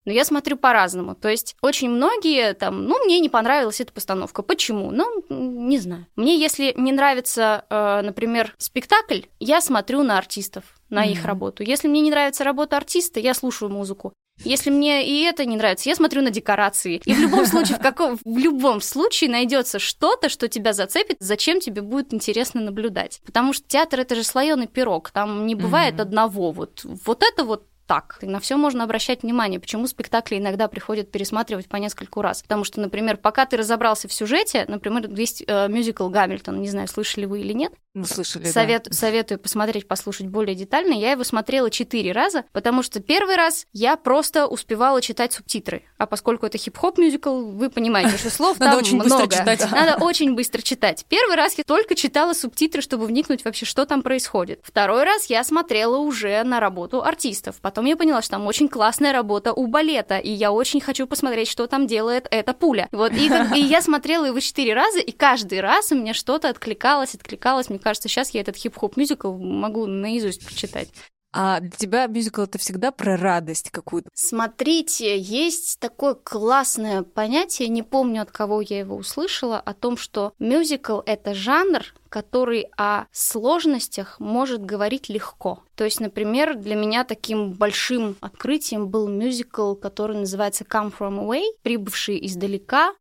Но 0.05 0.11
я 0.11 0.25
смотрю 0.25 0.57
по-разному. 0.57 1.15
То 1.15 1.29
есть 1.29 1.55
очень 1.61 1.89
многие 1.89 2.53
там, 2.53 2.85
ну, 2.85 3.03
мне 3.05 3.19
не 3.19 3.29
понравилась 3.29 3.79
эта 3.81 3.93
постановка. 3.93 4.41
Почему? 4.41 4.91
Ну, 4.91 5.23
не 5.29 5.77
знаю. 5.79 6.07
Мне, 6.15 6.37
если 6.37 6.73
не 6.77 6.91
нравится, 6.91 7.65
э, 7.69 8.01
например, 8.01 8.53
спектакль, 8.57 9.21
я 9.39 9.61
смотрю 9.61 10.03
на 10.03 10.17
артистов, 10.17 10.63
на 10.89 11.05
их 11.05 11.19
Мгм. 11.19 11.27
работу. 11.27 11.63
Если 11.63 11.87
мне 11.87 12.01
не 12.01 12.11
нравится 12.11 12.43
работа 12.43 12.77
артиста, 12.77 13.19
я 13.19 13.33
слушаю 13.33 13.71
музыку. 13.71 14.13
Если 14.43 14.71
мне 14.71 15.07
и 15.07 15.21
это 15.25 15.45
не 15.45 15.55
нравится, 15.55 15.87
я 15.89 15.95
смотрю 15.95 16.23
на 16.23 16.31
декорации. 16.31 16.99
И 17.05 17.13
в 17.13 17.19
любом 17.19 17.45
случае, 17.45 17.77
в, 17.77 17.81
каком, 17.83 18.17
в 18.25 18.37
любом 18.37 18.81
случае 18.81 19.29
найдется 19.29 19.77
что-то, 19.77 20.27
что 20.27 20.47
тебя 20.47 20.73
зацепит, 20.73 21.17
зачем 21.19 21.59
тебе 21.59 21.81
будет 21.83 22.13
интересно 22.15 22.59
наблюдать. 22.59 23.21
Потому 23.25 23.53
что 23.53 23.67
театр 23.67 23.99
это 23.99 24.15
же 24.15 24.23
слоеный 24.23 24.67
пирог, 24.67 25.11
там 25.11 25.45
не 25.45 25.53
бывает 25.55 25.93
Мгм. 25.95 26.01
одного. 26.01 26.51
Вот, 26.51 26.81
вот 26.83 27.21
это 27.23 27.43
вот 27.45 27.67
так. 27.85 28.17
И 28.21 28.25
на 28.25 28.39
все 28.39 28.57
можно 28.57 28.83
обращать 28.83 29.23
внимание. 29.23 29.59
Почему 29.59 29.87
спектакли 29.87 30.37
иногда 30.37 30.67
приходят 30.67 31.11
пересматривать 31.11 31.67
по 31.67 31.75
нескольку 31.77 32.21
раз? 32.21 32.41
Потому 32.41 32.63
что, 32.63 32.79
например, 32.79 33.17
пока 33.17 33.45
ты 33.45 33.57
разобрался 33.57 34.07
в 34.07 34.13
сюжете, 34.13 34.65
например, 34.67 35.09
есть 35.09 35.43
э, 35.45 35.67
мюзикл 35.67 36.07
Гамильтон, 36.09 36.61
не 36.61 36.69
знаю, 36.69 36.87
слышали 36.87 37.25
вы 37.25 37.41
или 37.41 37.53
нет, 37.53 37.73
Ну, 37.95 38.05
слышали, 38.05 38.45
да. 38.45 38.49
Совет, 38.51 38.87
Советую 38.91 39.37
посмотреть, 39.39 39.87
послушать 39.87 40.25
более 40.27 40.55
детально. 40.55 40.93
Я 40.93 41.11
его 41.11 41.23
смотрела 41.23 41.69
четыре 41.69 42.11
раза, 42.11 42.43
потому 42.51 42.81
что 42.81 42.99
первый 42.99 43.35
раз 43.35 43.67
я 43.71 43.97
просто 43.97 44.47
успевала 44.47 44.99
читать 44.99 45.33
субтитры. 45.33 45.83
А 45.99 46.07
поскольку 46.07 46.47
это 46.47 46.57
хип-хоп 46.57 46.97
мюзикл, 46.97 47.51
вы 47.51 47.69
понимаете, 47.69 48.17
что 48.17 48.31
слов 48.31 48.57
Надо 48.59 48.71
там 48.71 48.79
очень 48.79 48.97
быстро 48.97 49.17
много. 49.17 49.35
читать. 49.35 49.71
Надо 49.71 50.03
очень 50.03 50.33
быстро 50.33 50.61
читать. 50.63 51.05
Первый 51.07 51.35
раз 51.35 51.55
я 51.55 51.63
только 51.63 51.93
читала 51.93 52.33
субтитры, 52.33 52.81
чтобы 52.81 53.05
вникнуть 53.05 53.45
вообще, 53.45 53.67
что 53.67 53.85
там 53.85 54.01
происходит. 54.01 54.59
Второй 54.63 55.03
раз 55.03 55.27
я 55.27 55.43
смотрела 55.43 55.97
уже 55.97 56.41
на 56.43 56.59
работу 56.59 57.03
артистов. 57.03 57.57
Потом 57.61 57.85
я 57.85 57.95
поняла, 57.95 58.23
что 58.23 58.31
там 58.31 58.47
очень 58.47 58.69
классная 58.69 59.13
работа 59.13 59.53
у 59.53 59.67
балета, 59.67 60.17
и 60.17 60.31
я 60.31 60.51
очень 60.51 60.81
хочу 60.81 61.05
посмотреть, 61.05 61.47
что 61.47 61.67
там 61.67 61.85
делает 61.85 62.27
эта 62.31 62.53
пуля. 62.53 62.87
Вот, 62.91 63.11
и, 63.13 63.29
как- 63.29 63.55
и 63.55 63.59
я 63.59 63.83
смотрела 63.83 64.25
его 64.25 64.39
четыре 64.39 64.73
раза, 64.73 64.97
и 64.99 65.11
каждый 65.11 65.61
раз 65.61 65.91
у 65.91 65.95
меня 65.95 66.15
что-то 66.15 66.49
откликалось, 66.49 67.13
откликалось. 67.13 67.69
Мне 67.69 67.79
кажется, 67.83 68.09
сейчас 68.09 68.31
я 68.31 68.41
этот 68.41 68.55
хип-хоп 68.55 68.97
мюзикл 68.97 69.33
могу 69.33 69.85
наизусть 69.85 70.43
прочитать. 70.43 70.89
А 71.35 71.59
для 71.59 71.71
тебя 71.71 72.05
мюзикл 72.05 72.43
это 72.43 72.59
всегда 72.59 72.91
про 72.91 73.17
радость 73.17 73.71
какую-то. 73.71 74.07
Смотрите, 74.13 75.17
есть 75.17 75.79
такое 75.79 76.13
классное 76.13 77.01
понятие, 77.01 77.69
не 77.69 77.81
помню 77.81 78.21
от 78.21 78.31
кого 78.31 78.61
я 78.61 78.79
его 78.79 78.95
услышала, 78.95 79.59
о 79.59 79.73
том, 79.73 79.97
что 79.97 80.33
мюзикл— 80.37 80.99
это 81.07 81.33
жанр, 81.33 81.81
который 82.09 82.67
о 82.77 83.05
сложностях 83.11 84.19
может 84.19 84.63
говорить 84.63 85.09
легко. 85.09 85.63
То 85.73 85.85
есть, 85.85 85.99
например, 85.99 86.55
для 86.55 86.75
меня 86.75 87.03
таким 87.03 87.53
большим 87.53 88.15
открытием 88.21 88.89
был 88.89 89.07
мюзикл, 89.07 89.73
который 89.73 90.17
называется 90.17 90.65
Come 90.65 90.93
From 90.95 91.25
Away, 91.25 91.45
прибывший 91.63 92.23
издалека. 92.23 92.93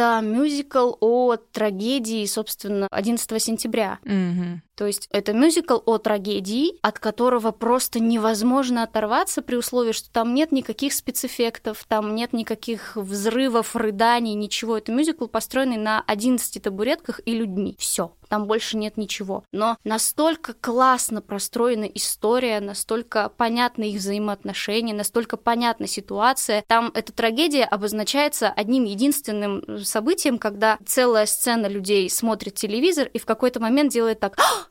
Это 0.00 0.22
мюзикл 0.22 0.94
о 1.00 1.36
трагедии, 1.36 2.24
собственно, 2.24 2.88
11 2.90 3.38
сентября. 3.38 3.98
Мгм. 4.06 4.62
То 4.80 4.86
есть 4.86 5.10
это 5.12 5.34
мюзикл 5.34 5.80
о 5.84 5.98
трагедии, 5.98 6.78
от 6.80 6.98
которого 6.98 7.50
просто 7.50 8.00
невозможно 8.00 8.82
оторваться 8.82 9.42
при 9.42 9.56
условии, 9.56 9.92
что 9.92 10.10
там 10.10 10.32
нет 10.32 10.52
никаких 10.52 10.94
спецэффектов, 10.94 11.84
там 11.86 12.14
нет 12.14 12.32
никаких 12.32 12.96
взрывов, 12.96 13.76
рыданий, 13.76 14.32
ничего. 14.32 14.78
Это 14.78 14.90
мюзикл, 14.90 15.26
построенный 15.26 15.76
на 15.76 16.02
11 16.06 16.62
табуретках 16.62 17.20
и 17.26 17.34
людьми. 17.34 17.76
Все, 17.78 18.14
там 18.30 18.46
больше 18.46 18.78
нет 18.78 18.96
ничего. 18.96 19.44
Но 19.52 19.76
настолько 19.84 20.54
классно 20.54 21.20
простроена 21.20 21.84
история, 21.84 22.60
настолько 22.60 23.28
понятны 23.28 23.90
их 23.90 23.98
взаимоотношения, 23.98 24.94
настолько 24.94 25.36
понятна 25.36 25.88
ситуация. 25.88 26.64
Там 26.66 26.90
эта 26.94 27.12
трагедия 27.12 27.64
обозначается 27.64 28.48
одним 28.48 28.84
единственным 28.84 29.84
событием, 29.84 30.38
когда 30.38 30.78
целая 30.86 31.26
сцена 31.26 31.66
людей 31.66 32.08
смотрит 32.08 32.54
телевизор 32.54 33.08
и 33.12 33.18
в 33.18 33.26
какой-то 33.26 33.60
момент 33.60 33.92
делает 33.92 34.20
так 34.20 34.38
«А!» 34.38 34.69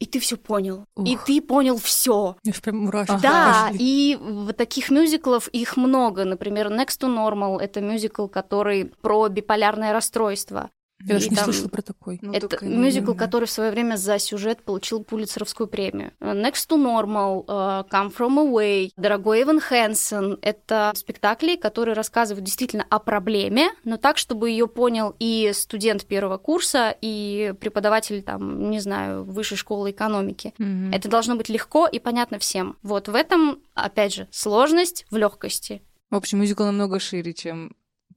И 0.00 0.06
ты 0.06 0.18
все 0.20 0.36
понял. 0.36 0.84
И 1.04 1.14
Ух. 1.14 1.24
ты 1.24 1.40
понял 1.40 1.78
все. 1.78 2.36
Прям 2.62 2.78
мурашки. 2.78 3.18
Да, 3.22 3.70
и 3.72 4.18
вот 4.20 4.56
таких 4.56 4.90
мюзиклов 4.90 5.48
их 5.48 5.76
много. 5.76 6.24
Например, 6.24 6.68
Next 6.68 7.00
to 7.00 7.08
Normal 7.08 7.58
это 7.60 7.80
мюзикл, 7.80 8.26
который 8.26 8.86
про 9.00 9.28
биполярное 9.28 9.92
расстройство. 9.92 10.70
Я 11.00 11.14
даже 11.14 11.28
не 11.28 11.36
там- 11.36 11.44
слышала 11.44 11.68
про 11.68 11.82
такой. 11.82 12.18
Ну, 12.22 12.32
это 12.32 12.48
только, 12.48 12.64
мюзикл, 12.64 13.14
который 13.14 13.44
в 13.44 13.50
свое 13.50 13.70
время 13.70 13.96
за 13.96 14.18
сюжет 14.18 14.62
получил 14.62 15.02
Пулитцеровскую 15.04 15.66
премию. 15.66 16.12
Next 16.20 16.68
to 16.68 16.76
Normal, 16.76 17.44
э, 17.46 17.84
Come 17.90 18.14
From 18.16 18.50
Away, 18.50 18.90
Дорогой 18.96 19.42
Эван 19.42 19.60
Хэнсон— 19.60 20.38
это 20.42 20.92
спектакли, 20.94 21.56
которые 21.56 21.94
рассказывают 21.94 22.44
действительно 22.44 22.86
о 22.88 22.98
проблеме, 23.00 23.70
но 23.84 23.96
так, 23.96 24.16
чтобы 24.18 24.50
ее 24.50 24.66
понял 24.66 25.14
и 25.18 25.50
студент 25.52 26.06
первого 26.06 26.38
курса, 26.38 26.96
и 27.00 27.52
преподаватель, 27.60 28.22
там, 28.22 28.70
не 28.70 28.80
знаю, 28.80 29.24
высшей 29.24 29.56
школы 29.56 29.90
экономики. 29.90 30.54
Мгм. 30.58 30.92
Это 30.92 31.08
должно 31.08 31.36
быть 31.36 31.48
легко 31.48 31.86
и 31.86 31.98
понятно 31.98 32.38
всем. 32.38 32.78
Вот 32.82 33.08
в 33.08 33.14
этом, 33.14 33.58
опять 33.74 34.14
же, 34.14 34.28
сложность 34.30 35.06
в 35.10 35.16
легкости. 35.16 35.82
В 36.10 36.16
общем, 36.16 36.40
мюзикл 36.40 36.62
намного 36.64 37.00
шире, 37.00 37.34
чем 37.34 37.74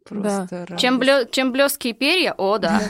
просто 0.07 0.47
радость. 0.51 0.81
Чем, 0.81 0.99
блё... 0.99 1.25
Чем 1.25 1.51
блесткие 1.51 1.93
перья, 1.93 2.33
о, 2.37 2.57
да. 2.57 2.81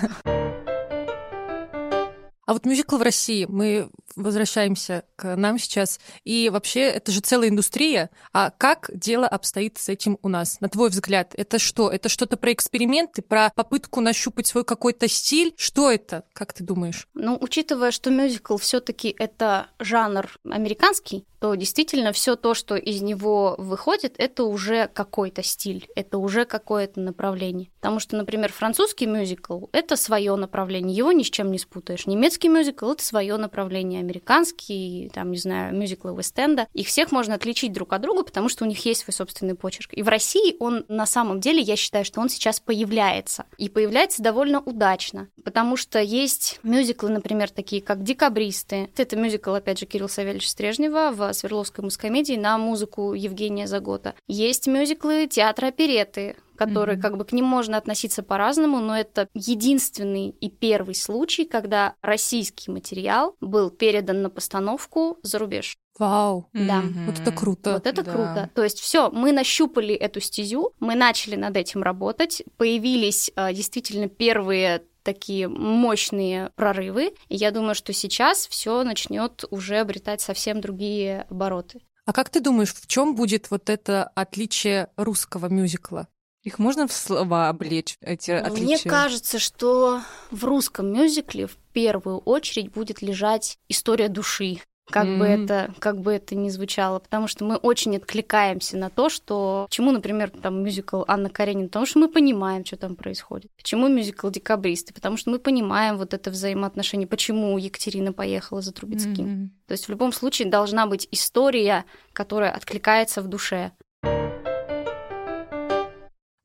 А 2.46 2.54
вот 2.54 2.66
мюзикл 2.66 2.98
в 2.98 3.02
России, 3.02 3.46
мы 3.50 3.90
возвращаемся 4.18 5.04
к 5.16 5.36
нам 5.36 5.58
сейчас, 5.60 6.00
и 6.24 6.50
вообще 6.50 6.82
это 6.82 7.12
же 7.12 7.22
целая 7.22 7.50
индустрия. 7.50 8.10
А 8.34 8.52
как 8.52 8.90
дело 8.94 9.28
обстоит 9.28 9.78
с 9.78 9.90
этим 9.90 10.18
у 10.22 10.30
нас? 10.30 10.60
На 10.60 10.70
твой 10.70 10.90
взгляд, 10.90 11.34
это 11.38 11.60
что? 11.60 11.90
Это 11.90 12.10
что-то 12.10 12.38
про 12.38 12.52
эксперименты, 12.52 13.22
про 13.22 13.52
попытку 13.56 14.02
нащупать 14.02 14.48
свой 14.48 14.64
какой-то 14.64 15.08
стиль? 15.08 15.54
Что 15.58 15.92
это? 15.92 16.24
Как 16.34 16.54
ты 16.54 16.64
думаешь? 16.64 17.08
Ну, 17.14 17.38
учитывая, 17.40 17.92
что 17.92 18.10
мюзикл 18.10 18.58
все-таки 18.58 19.16
это 19.18 19.68
жанр 19.80 20.28
американский, 20.50 21.26
то 21.40 21.54
действительно 21.56 22.12
все 22.12 22.36
то, 22.36 22.54
что 22.54 22.76
из 22.76 23.02
него 23.02 23.56
выходит, 23.58 24.16
это 24.18 24.44
уже 24.44 24.90
какой-то 24.92 25.44
стиль, 25.44 25.88
это 25.96 26.18
уже 26.18 26.46
какое-то 26.46 27.00
направление. 27.00 27.70
Потому 27.80 28.00
что, 28.00 28.16
например, 28.16 28.52
французский 28.52 29.06
мюзикл 29.06 29.68
это 29.72 29.96
свое 29.96 30.36
направление, 30.36 30.96
его 30.96 31.12
ни 31.12 31.24
с 31.24 31.30
чем 31.30 31.52
не 31.52 31.60
спутаешь. 31.60 32.08
Немецкий 32.08 32.50
мюзикл 32.50 32.92
это 32.92 33.04
свое 33.04 33.38
направление, 33.38 34.02
американский, 34.08 35.12
там, 35.14 35.32
не 35.32 35.38
знаю, 35.38 35.76
мюзиклы 35.76 36.16
Вест-Энда. 36.16 36.68
Их 36.74 36.88
всех 36.88 37.12
можно 37.12 37.36
отличить 37.36 37.74
друг 37.74 37.94
от 37.94 38.02
друга, 38.02 38.24
потому 38.24 38.50
что 38.50 38.64
у 38.64 38.68
них 38.68 38.84
есть 38.86 39.02
свой 39.02 39.14
собственный 39.14 39.56
почерк. 39.56 39.94
И 39.94 40.02
в 40.02 40.08
России 40.08 40.56
он 40.60 40.86
на 40.88 41.06
самом 41.06 41.40
деле, 41.40 41.62
я 41.62 41.76
считаю, 41.76 42.06
что 42.06 42.22
он 42.22 42.30
сейчас 42.30 42.60
появляется. 42.60 43.46
И 43.58 43.70
появляется 43.70 44.24
довольно 44.24 44.62
удачно, 44.62 45.28
потому 45.44 45.76
что 45.76 46.00
есть 46.00 46.60
мюзиклы, 46.64 47.10
например, 47.10 47.50
такие 47.50 47.82
как 47.82 48.04
«Декабристы». 48.04 48.90
Это 48.96 49.16
мюзикл, 49.16 49.54
опять 49.54 49.80
же, 49.80 49.86
Кирилла 49.86 50.08
Савельевича 50.08 50.50
Стрежнева 50.50 51.12
в 51.12 51.34
Свердловской 51.34 51.84
мускомедии 51.84 52.36
на 52.36 52.58
музыку 52.58 53.14
Евгения 53.14 53.68
Загота. 53.68 54.16
Есть 54.28 54.68
мюзиклы 54.68 55.28
театра 55.28 55.68
опереты, 55.68 56.36
которые 56.58 56.96
Мгм. 56.96 57.02
как 57.02 57.18
бы 57.18 57.26
к 57.26 57.32
ним 57.32 57.46
можно 57.46 57.78
относиться 57.78 58.24
по-разному, 58.24 58.80
но 58.80 58.98
это 58.98 59.28
единственный 59.34 60.30
и 60.30 60.50
первый 60.50 60.96
случай, 60.96 61.46
когда 61.46 61.96
российский 62.02 62.72
материал 62.72 63.36
был 63.40 63.70
передан 63.70 64.22
на 64.22 64.30
постановку 64.30 65.18
за 65.24 65.40
рубеж. 65.40 65.78
Вау, 66.00 66.48
Да. 66.54 66.82
Мгм. 66.82 67.06
вот 67.08 67.20
это 67.20 67.32
круто. 67.32 67.74
Вот 67.74 67.88
это 67.88 68.04
да. 68.04 68.12
круто. 68.12 68.50
То 68.54 68.64
есть 68.64 68.80
все, 68.80 69.10
мы 69.10 69.32
нащупали 69.32 69.96
эту 69.96 70.20
стезю, 70.22 70.72
мы 70.80 70.96
начали 70.96 71.36
над 71.36 71.58
этим 71.58 71.82
работать, 71.82 72.44
появились 72.58 73.32
э, 73.36 73.54
действительно 73.54 74.08
первые 74.08 74.84
такие 75.04 75.48
мощные 75.48 76.52
прорывы. 76.56 77.14
И 77.30 77.36
я 77.38 77.52
думаю, 77.52 77.76
что 77.76 77.94
сейчас 77.94 78.46
все 78.48 78.84
начнет 78.84 79.46
уже 79.50 79.78
обретать 79.78 80.20
совсем 80.22 80.60
другие 80.62 81.26
обороты. 81.30 81.80
А 82.06 82.14
как 82.14 82.30
ты 82.30 82.42
думаешь, 82.42 82.74
в 82.74 82.88
чем 82.88 83.16
будет 83.16 83.50
вот 83.50 83.70
это 83.70 84.04
отличие 84.16 84.90
русского 84.98 85.48
мюзикла? 85.48 86.08
Их 86.48 86.60
можно 86.60 86.88
в 86.88 86.94
слова 86.94 87.50
облечь, 87.50 87.98
эти 88.00 88.32
отличия? 88.32 88.64
Мне 88.66 88.80
кажется, 88.80 89.38
что 89.38 90.00
в 90.32 90.46
русском 90.46 90.94
мюзикле 90.94 91.46
в 91.46 91.58
первую 91.74 92.20
очередь 92.20 92.72
будет 92.72 93.02
лежать 93.02 93.58
история 93.68 94.08
души. 94.08 94.62
Как 94.90 95.06
mm-hmm. 95.06 95.18
бы 95.18 95.26
это, 95.26 95.74
как 95.80 96.00
бы 96.00 96.14
это 96.14 96.36
ни 96.36 96.48
звучало, 96.48 97.00
потому 97.00 97.28
что 97.28 97.44
мы 97.44 97.58
очень 97.58 97.98
откликаемся 97.98 98.78
на 98.78 98.90
то, 98.90 99.10
что 99.10 99.66
почему, 99.68 99.92
например, 99.92 100.30
там 100.30 100.64
мюзикл 100.64 101.04
Анна 101.10 101.30
Каренина, 101.30 101.68
потому 101.68 101.86
что 101.86 102.00
мы 102.00 102.08
понимаем, 102.08 102.64
что 102.64 102.78
там 102.78 102.96
происходит. 102.96 103.52
Почему 103.58 103.90
мюзикл 103.90 104.30
Декабристы, 104.30 104.94
потому 104.94 105.18
что 105.18 105.32
мы 105.32 105.40
понимаем 105.40 105.98
вот 105.98 106.14
это 106.14 106.32
взаимоотношение, 106.32 107.10
почему 107.10 107.58
Екатерина 107.58 108.14
поехала 108.14 108.62
за 108.62 108.72
Трубецким. 108.72 109.26
Mm-hmm. 109.26 109.50
То 109.68 109.74
есть 109.74 109.88
в 109.88 109.90
любом 109.90 110.14
случае 110.14 110.48
должна 110.48 110.88
быть 110.88 111.10
история, 111.12 111.84
которая 112.14 112.52
откликается 112.52 113.22
в 113.22 113.28
душе. 113.28 113.74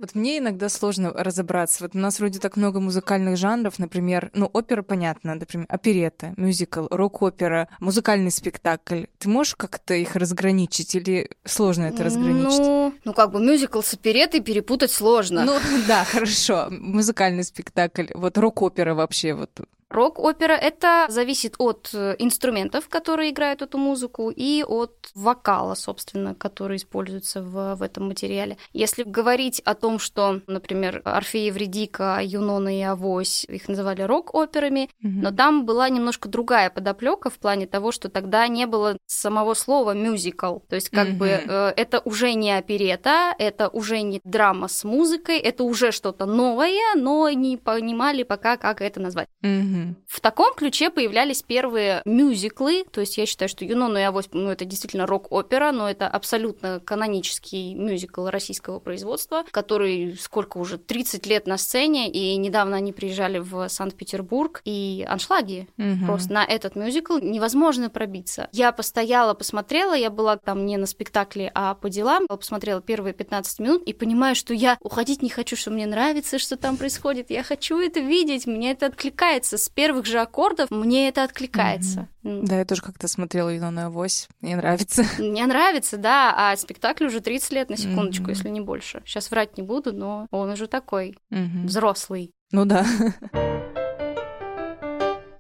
Вот 0.02 0.16
мне 0.16 0.38
иногда 0.38 0.68
сложно 0.68 1.12
разобраться. 1.14 1.84
Вот 1.84 1.94
у 1.94 1.98
нас 1.98 2.18
вроде 2.18 2.40
так 2.40 2.56
много 2.56 2.80
музыкальных 2.80 3.36
жанров, 3.36 3.78
например, 3.78 4.32
ну, 4.34 4.50
опера, 4.52 4.82
понятно, 4.82 5.36
например, 5.36 5.64
оперета, 5.68 6.34
мюзикл, 6.36 6.88
рок-опера, 6.90 7.68
музыкальный 7.78 8.32
спектакль. 8.32 9.04
Ты 9.18 9.28
можешь 9.28 9.54
как-то 9.54 9.94
их 9.94 10.16
разграничить 10.16 10.96
или 10.96 11.30
сложно 11.44 11.84
это 11.84 12.02
разграничить? 12.02 12.58
Ну, 12.58 12.94
ну 13.04 13.12
как 13.12 13.30
бы 13.30 13.40
мюзикл 13.40 13.80
с 13.80 13.94
оперетой 13.94 14.40
перепутать 14.40 14.90
сложно. 14.90 15.44
Ну, 15.44 15.60
да, 15.86 16.02
хорошо. 16.02 16.66
Музыкальный 16.70 17.44
спектакль, 17.44 18.06
вот 18.12 18.36
рок-опера 18.38 18.94
вообще 18.94 19.34
вот 19.34 19.52
Рок-опера— 19.92 20.52
это 20.62 21.04
зависит 21.08 21.54
от 21.58 21.90
э, 21.92 22.16
инструментов, 22.18 22.88
которые 22.88 23.30
играют 23.30 23.60
эту 23.60 23.76
музыку, 23.76 24.32
и 24.34 24.64
от 24.66 25.10
вокала, 25.14 25.74
собственно, 25.74 26.34
который 26.34 26.78
используется 26.78 27.42
в, 27.42 27.74
в 27.76 27.82
этом 27.82 28.08
материале. 28.08 28.56
Если 28.72 29.02
говорить 29.02 29.60
о 29.60 29.74
том, 29.74 29.98
что, 29.98 30.40
например, 30.46 31.02
Орфей 31.04 31.48
Евредика, 31.48 32.20
Юнона 32.22 32.78
и 32.78 32.80
Авось, 32.80 33.44
их 33.44 33.68
называли 33.68 34.00
рок-операми, 34.00 34.88
mm-hmm. 35.04 35.20
но 35.22 35.30
там 35.30 35.66
была 35.66 35.90
немножко 35.90 36.26
другая 36.28 36.70
подоплека 36.70 37.28
в 37.28 37.38
плане 37.38 37.66
того, 37.66 37.92
что 37.92 38.08
тогда 38.08 38.48
не 38.48 38.66
было 38.66 38.96
самого 39.06 39.52
слова 39.52 39.92
мюзикл. 39.92 40.60
То 40.70 40.76
есть 40.76 40.88
как 40.88 41.08
mm-hmm. 41.08 41.18
бы 41.18 41.26
э, 41.26 41.72
это 41.76 42.00
уже 42.00 42.32
не 42.32 42.56
оперета, 42.56 43.34
это 43.38 43.68
уже 43.68 44.00
не 44.00 44.22
драма 44.24 44.68
с 44.68 44.84
музыкой, 44.84 45.36
это 45.36 45.64
уже 45.64 45.92
что-то 45.92 46.24
новое, 46.24 46.94
но 46.96 47.28
не 47.28 47.58
понимали 47.58 48.22
пока, 48.22 48.56
как 48.56 48.80
это 48.80 48.98
назвать. 48.98 49.28
Mm-hmm. 49.44 49.81
В 50.06 50.20
таком 50.20 50.54
ключе 50.54 50.90
появлялись 50.90 51.42
первые 51.42 52.02
мюзиклы, 52.04 52.84
то 52.90 53.00
есть 53.00 53.18
я 53.18 53.26
считаю, 53.26 53.48
что 53.48 53.64
«Юнону 53.64 53.98
и 53.98 54.02
Авось» 54.02 54.28
ну, 54.32 54.50
это 54.50 54.64
действительно 54.64 55.06
рок-опера, 55.06 55.72
но 55.72 55.88
это 55.88 56.08
абсолютно 56.08 56.80
канонический 56.80 57.74
мюзикл 57.74 58.26
российского 58.26 58.78
производства, 58.78 59.44
который 59.50 60.16
сколько 60.18 60.58
уже, 60.58 60.78
30 60.78 61.26
лет 61.26 61.46
на 61.46 61.58
сцене, 61.58 62.10
и 62.10 62.36
недавно 62.36 62.76
они 62.76 62.92
приезжали 62.92 63.38
в 63.38 63.68
Санкт-Петербург, 63.68 64.60
и 64.64 65.06
аншлаги 65.08 65.68
угу. 65.78 66.06
просто 66.06 66.32
на 66.32 66.44
этот 66.44 66.76
мюзикл 66.76 67.18
невозможно 67.18 67.90
пробиться. 67.90 68.48
Я 68.52 68.72
постояла, 68.72 69.34
посмотрела, 69.34 69.94
я 69.94 70.10
была 70.10 70.36
там 70.36 70.66
не 70.66 70.76
на 70.76 70.86
спектакле, 70.86 71.50
а 71.54 71.74
по 71.74 71.88
делам, 71.88 72.26
посмотрела 72.26 72.80
первые 72.80 73.14
15 73.14 73.58
минут 73.60 73.82
и 73.84 73.92
понимаю, 73.92 74.34
что 74.34 74.54
я 74.54 74.76
уходить 74.80 75.22
не 75.22 75.30
хочу, 75.30 75.56
что 75.56 75.70
мне 75.70 75.86
нравится, 75.86 76.38
что 76.38 76.56
там 76.56 76.76
происходит, 76.76 77.30
я 77.30 77.42
хочу 77.42 77.78
это 77.78 78.00
видеть, 78.00 78.46
мне 78.46 78.72
это 78.72 78.86
откликается 78.86 79.58
с 79.58 79.68
первых 79.74 80.06
же 80.06 80.18
аккордов 80.18 80.70
мне 80.70 81.08
это 81.08 81.24
откликается. 81.24 82.08
Mm-hmm. 82.22 82.46
Да, 82.46 82.58
я 82.58 82.64
тоже 82.64 82.82
как-то 82.82 83.08
смотрела 83.08 83.48
«Юноную 83.48 83.86
авось», 83.86 84.28
мне 84.40 84.56
нравится. 84.56 85.04
Мне 85.18 85.46
нравится, 85.46 85.96
да, 85.96 86.34
а 86.36 86.56
спектакль 86.56 87.06
уже 87.06 87.20
30 87.20 87.52
лет, 87.52 87.70
на 87.70 87.76
секундочку, 87.76 88.26
mm-hmm. 88.26 88.30
если 88.30 88.48
не 88.48 88.60
больше. 88.60 89.02
Сейчас 89.04 89.30
врать 89.30 89.56
не 89.56 89.62
буду, 89.62 89.92
но 89.92 90.26
он 90.30 90.50
уже 90.50 90.66
такой 90.66 91.16
mm-hmm. 91.30 91.64
взрослый. 91.64 92.32
Ну 92.50 92.64
да. 92.64 92.86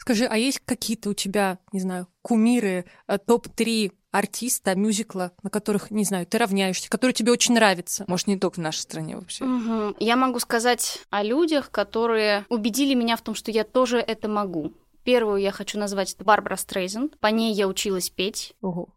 Скажи, 0.02 0.24
а 0.24 0.36
есть 0.36 0.58
какие-то 0.64 1.10
у 1.10 1.14
тебя, 1.14 1.60
не 1.70 1.78
знаю, 1.78 2.08
кумиры, 2.22 2.86
э, 3.06 3.18
топ-3 3.18 3.92
артиста, 4.10 4.74
мюзикла, 4.74 5.30
на 5.44 5.48
которых, 5.48 5.92
не 5.92 6.02
знаю, 6.02 6.26
ты 6.26 6.38
равняешься, 6.38 6.90
которые 6.90 7.14
тебе 7.14 7.30
очень 7.30 7.54
нравятся? 7.54 8.04
Может, 8.08 8.26
не 8.26 8.36
только 8.36 8.56
в 8.56 8.58
нашей 8.58 8.80
стране 8.80 9.14
вообще. 9.14 9.44
Угу. 9.44 9.98
Я 10.00 10.16
могу 10.16 10.40
сказать 10.40 10.98
о 11.10 11.22
людях, 11.22 11.70
которые 11.70 12.46
убедили 12.48 12.94
меня 12.94 13.16
в 13.16 13.22
том, 13.22 13.36
что 13.36 13.52
я 13.52 13.62
тоже 13.62 13.98
это 13.98 14.26
могу. 14.26 14.72
Первую 15.04 15.40
я 15.40 15.52
хочу 15.52 15.78
назвать 15.78 16.14
это 16.14 16.24
Барбара 16.24 16.56
Стрейзен. 16.56 17.10
По 17.20 17.28
ней 17.28 17.54
я 17.54 17.68
училась 17.68 18.10
петь. 18.10 18.54
Ого. 18.60 18.88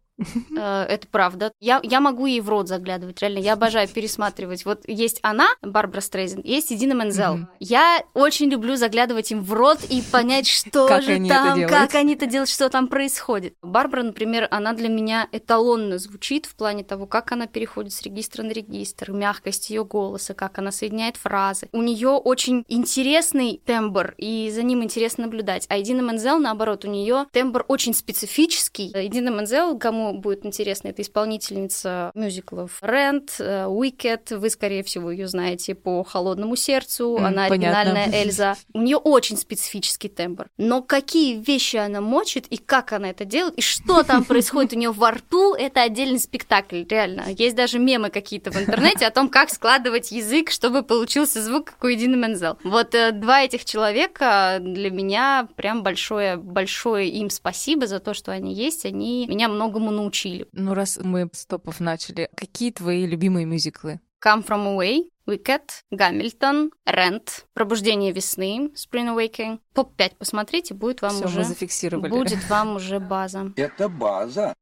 Э, 0.56 0.84
это 0.88 1.06
правда. 1.08 1.52
Я, 1.60 1.80
я 1.82 2.00
могу 2.00 2.26
ей 2.26 2.40
в 2.40 2.48
рот 2.48 2.68
заглядывать, 2.68 3.20
реально. 3.20 3.38
Я 3.38 3.54
обожаю 3.54 3.88
пересматривать. 3.88 4.64
Вот 4.64 4.82
есть 4.86 5.18
она, 5.22 5.48
Барбара 5.62 6.00
Стрейзен, 6.00 6.40
есть 6.42 6.72
Идина 6.72 6.94
Мензел. 6.94 7.40
Я 7.60 8.02
очень 8.14 8.48
люблю 8.48 8.76
заглядывать 8.76 9.30
им 9.32 9.42
в 9.42 9.52
рот 9.52 9.78
и 9.88 10.02
понять, 10.02 10.46
что 10.46 10.88
как 10.88 11.02
же 11.02 11.12
они 11.12 11.28
там, 11.28 11.60
это 11.60 11.68
как 11.68 11.94
они 11.94 12.14
это 12.14 12.26
делают, 12.26 12.48
что 12.48 12.68
там 12.70 12.88
происходит. 12.88 13.54
Барбара, 13.62 14.02
например, 14.02 14.48
она 14.50 14.72
для 14.72 14.88
меня 14.88 15.28
эталонно 15.32 15.98
звучит 15.98 16.46
в 16.46 16.56
плане 16.56 16.84
того, 16.84 17.06
как 17.06 17.32
она 17.32 17.46
переходит 17.46 17.92
с 17.92 18.02
регистра 18.02 18.42
на 18.42 18.52
регистр, 18.52 19.12
мягкость 19.12 19.70
ее 19.70 19.84
голоса, 19.84 20.34
как 20.34 20.58
она 20.58 20.72
соединяет 20.72 21.16
фразы. 21.16 21.68
У 21.72 21.82
нее 21.82 22.10
очень 22.10 22.64
интересный 22.68 23.60
тембр, 23.64 24.14
и 24.16 24.50
за 24.54 24.62
ним 24.62 24.82
интересно 24.82 25.24
наблюдать. 25.24 25.66
А 25.68 25.78
Идина 25.80 26.00
Мензел, 26.00 26.38
наоборот, 26.38 26.84
у 26.84 26.88
нее 26.88 27.26
тембр 27.32 27.64
очень 27.68 27.94
специфический. 27.94 28.90
Идина 28.94 29.28
Мензел, 29.28 29.78
кому 29.78 30.05
будет 30.12 30.44
интересно, 30.46 30.88
это 30.88 31.02
исполнительница 31.02 32.10
мюзиклов 32.14 32.78
Рент, 32.82 33.40
Уикет, 33.40 34.30
вы, 34.30 34.50
скорее 34.50 34.82
всего, 34.82 35.10
ее 35.10 35.28
знаете 35.28 35.74
по 35.74 36.02
«Холодному 36.04 36.56
сердцу», 36.56 37.16
mm, 37.16 37.24
она 37.24 37.48
понятно. 37.48 37.80
оригинальная 37.80 38.22
Эльза. 38.22 38.56
У 38.72 38.80
нее 38.80 38.96
очень 38.96 39.36
специфический 39.36 40.08
тембр. 40.08 40.48
Но 40.56 40.82
какие 40.82 41.36
вещи 41.36 41.76
она 41.76 42.00
мочит, 42.00 42.46
и 42.48 42.56
как 42.56 42.92
она 42.92 43.10
это 43.10 43.24
делает, 43.24 43.54
и 43.54 43.62
что 43.62 44.02
там 44.02 44.24
происходит 44.36 44.72
у 44.72 44.76
нее 44.76 44.90
во 44.90 45.12
рту, 45.12 45.54
это 45.54 45.82
отдельный 45.82 46.18
спектакль, 46.18 46.84
реально. 46.88 47.24
Есть 47.30 47.56
даже 47.56 47.78
мемы 47.78 48.10
какие-то 48.10 48.50
в 48.50 48.56
интернете 48.56 49.06
о 49.06 49.10
том, 49.10 49.28
как 49.28 49.50
складывать 49.50 50.12
язык, 50.12 50.50
чтобы 50.50 50.82
получился 50.82 51.42
звук, 51.42 51.66
как 51.66 51.84
у 51.84 51.88
Эдины 51.88 52.16
Мензел. 52.16 52.58
Вот 52.64 52.94
э, 52.94 53.12
два 53.12 53.42
этих 53.42 53.64
человека 53.64 54.58
для 54.60 54.90
меня 54.90 55.48
прям 55.56 55.82
большое, 55.82 56.36
большое 56.36 57.08
им 57.08 57.30
спасибо 57.30 57.86
за 57.86 58.00
то, 58.00 58.14
что 58.14 58.32
они 58.32 58.54
есть. 58.54 58.84
Они 58.84 59.26
меня 59.26 59.48
многому 59.48 59.90
научили. 59.96 60.48
Ну, 60.52 60.74
раз 60.74 60.98
мы 61.02 61.28
с 61.32 61.46
топов 61.46 61.80
начали, 61.80 62.28
какие 62.36 62.70
твои 62.70 63.06
любимые 63.06 63.46
мюзиклы? 63.46 64.00
Come 64.24 64.46
From 64.46 64.76
Away, 64.76 65.10
Wicked, 65.26 65.62
Гамильтон, 65.90 66.72
Рент, 66.84 67.46
Пробуждение 67.52 68.12
весны, 68.12 68.70
Spring 68.74 69.14
Awakening. 69.14 69.60
Топ-5 69.74 70.16
посмотрите, 70.18 70.74
будет 70.74 71.02
вам 71.02 71.12
Всё, 71.16 71.26
уже... 71.26 71.38
мы 71.38 71.44
зафиксировали. 71.44 72.10
Будет 72.10 72.44
вам 72.48 72.76
уже 72.76 73.00
база. 73.00 73.52
Это 73.56 73.88
база. 73.88 74.54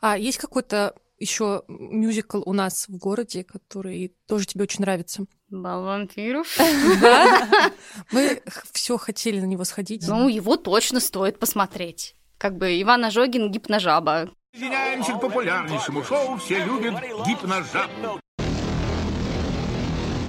А 0.00 0.16
есть 0.16 0.38
какой-то 0.38 0.94
еще 1.18 1.64
мюзикл 1.68 2.42
у 2.44 2.52
нас 2.52 2.88
в 2.88 2.96
городе, 2.96 3.44
который 3.44 4.14
тоже 4.26 4.46
тебе 4.46 4.64
очень 4.64 4.82
нравится? 4.82 5.24
Бал 5.50 5.82
вампиров. 5.82 6.46
Да? 7.00 7.72
Мы 8.12 8.42
все 8.72 8.96
хотели 8.96 9.40
на 9.40 9.46
него 9.46 9.64
сходить. 9.64 10.06
Ну, 10.06 10.28
его 10.28 10.56
точно 10.56 11.00
стоит 11.00 11.38
посмотреть. 11.38 12.14
Как 12.38 12.56
бы 12.56 12.80
Иван 12.80 13.04
Ожогин 13.04 13.50
гипножаба. 13.50 14.30
Извиняемся 14.54 15.12
к 15.14 15.20
популярнейшему 15.20 16.04
шоу, 16.04 16.36
все 16.38 16.64
любят 16.64 16.94
гипножаб. 17.26 17.90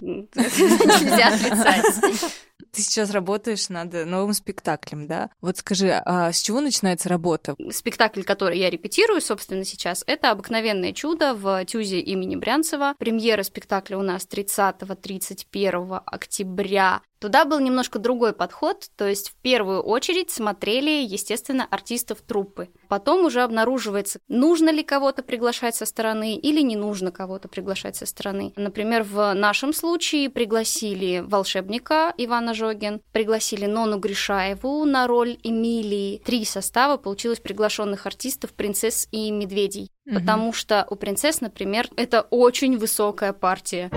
Нельзя 0.02 1.28
отрицать. 1.28 2.34
Ты 2.72 2.82
сейчас 2.82 3.12
работаешь 3.12 3.69
над 3.69 3.93
новым 4.06 4.34
спектаклем, 4.34 5.08
да? 5.08 5.30
Вот 5.41 5.58
скажи, 5.58 5.91
а 5.91 6.32
с 6.32 6.41
чего 6.41 6.62
начинается 6.62 7.10
работа? 7.10 7.56
Спектакль, 7.72 8.22
который 8.22 8.60
я 8.60 8.69
репетирую, 8.69 9.22
собственно, 9.22 9.63
сейчас, 9.63 10.04
это 10.06 10.32
«Обыкновенное 10.32 10.93
чудо» 10.93 11.34
в 11.34 11.65
Тюзе 11.65 12.00
имени 12.00 12.36
Брянцева. 12.36 12.95
Премьера 13.00 13.43
спектакля 13.43 13.98
у 13.98 14.04
нас 14.04 14.28
30-31 14.28 16.02
октября 16.06 17.02
Туда 17.19 17.43
был 17.43 17.60
немножко 17.60 17.99
другой 17.99 18.32
подход, 18.32 18.86
то 18.95 19.05
есть 19.05 19.29
в 19.29 19.36
первую 19.36 19.82
очередь 19.82 20.32
смотрели, 20.32 21.03
естественно, 21.03 21.67
артистов 21.69 22.21
труппы. 22.21 22.69
Потом 22.88 23.25
уже 23.25 23.41
обнаруживается, 23.41 24.19
нужно 24.29 24.69
ли 24.69 24.84
кого-то 24.84 25.21
приглашать 25.21 25.75
со 25.75 25.86
стороны 25.86 26.36
или 26.36 26.62
не 26.62 26.77
нужно 26.77 27.12
кого-то 27.12 27.49
приглашать 27.49 27.97
со 27.97 28.05
стороны. 28.05 28.53
Например, 28.55 29.03
в 29.03 29.34
нашем 29.34 29.73
случае 29.73 30.29
пригласили 30.29 31.19
волшебника 31.19 32.13
Ивана 32.17 32.53
Жогин, 32.53 33.01
пригласили 33.12 33.65
Нону 33.65 33.99
Гришаеву 33.99 34.86
на 34.86 35.05
роль 35.05 35.38
Эмилии. 35.43 36.21
Три 36.23 36.45
состава 36.45 36.95
получилось 36.95 37.41
приглашенных 37.41 38.05
артистов 38.05 38.53
«Принцесс 38.53 39.10
и 39.12 39.29
медведей», 39.29 39.91
угу. 40.05 40.15
потому 40.15 40.53
что 40.53 40.88
у 40.89 40.95
принцесс, 40.95 41.41
например, 41.41 41.89
это 41.97 42.21
очень 42.21 42.77
высокая 42.77 43.34
партия. 43.34 43.91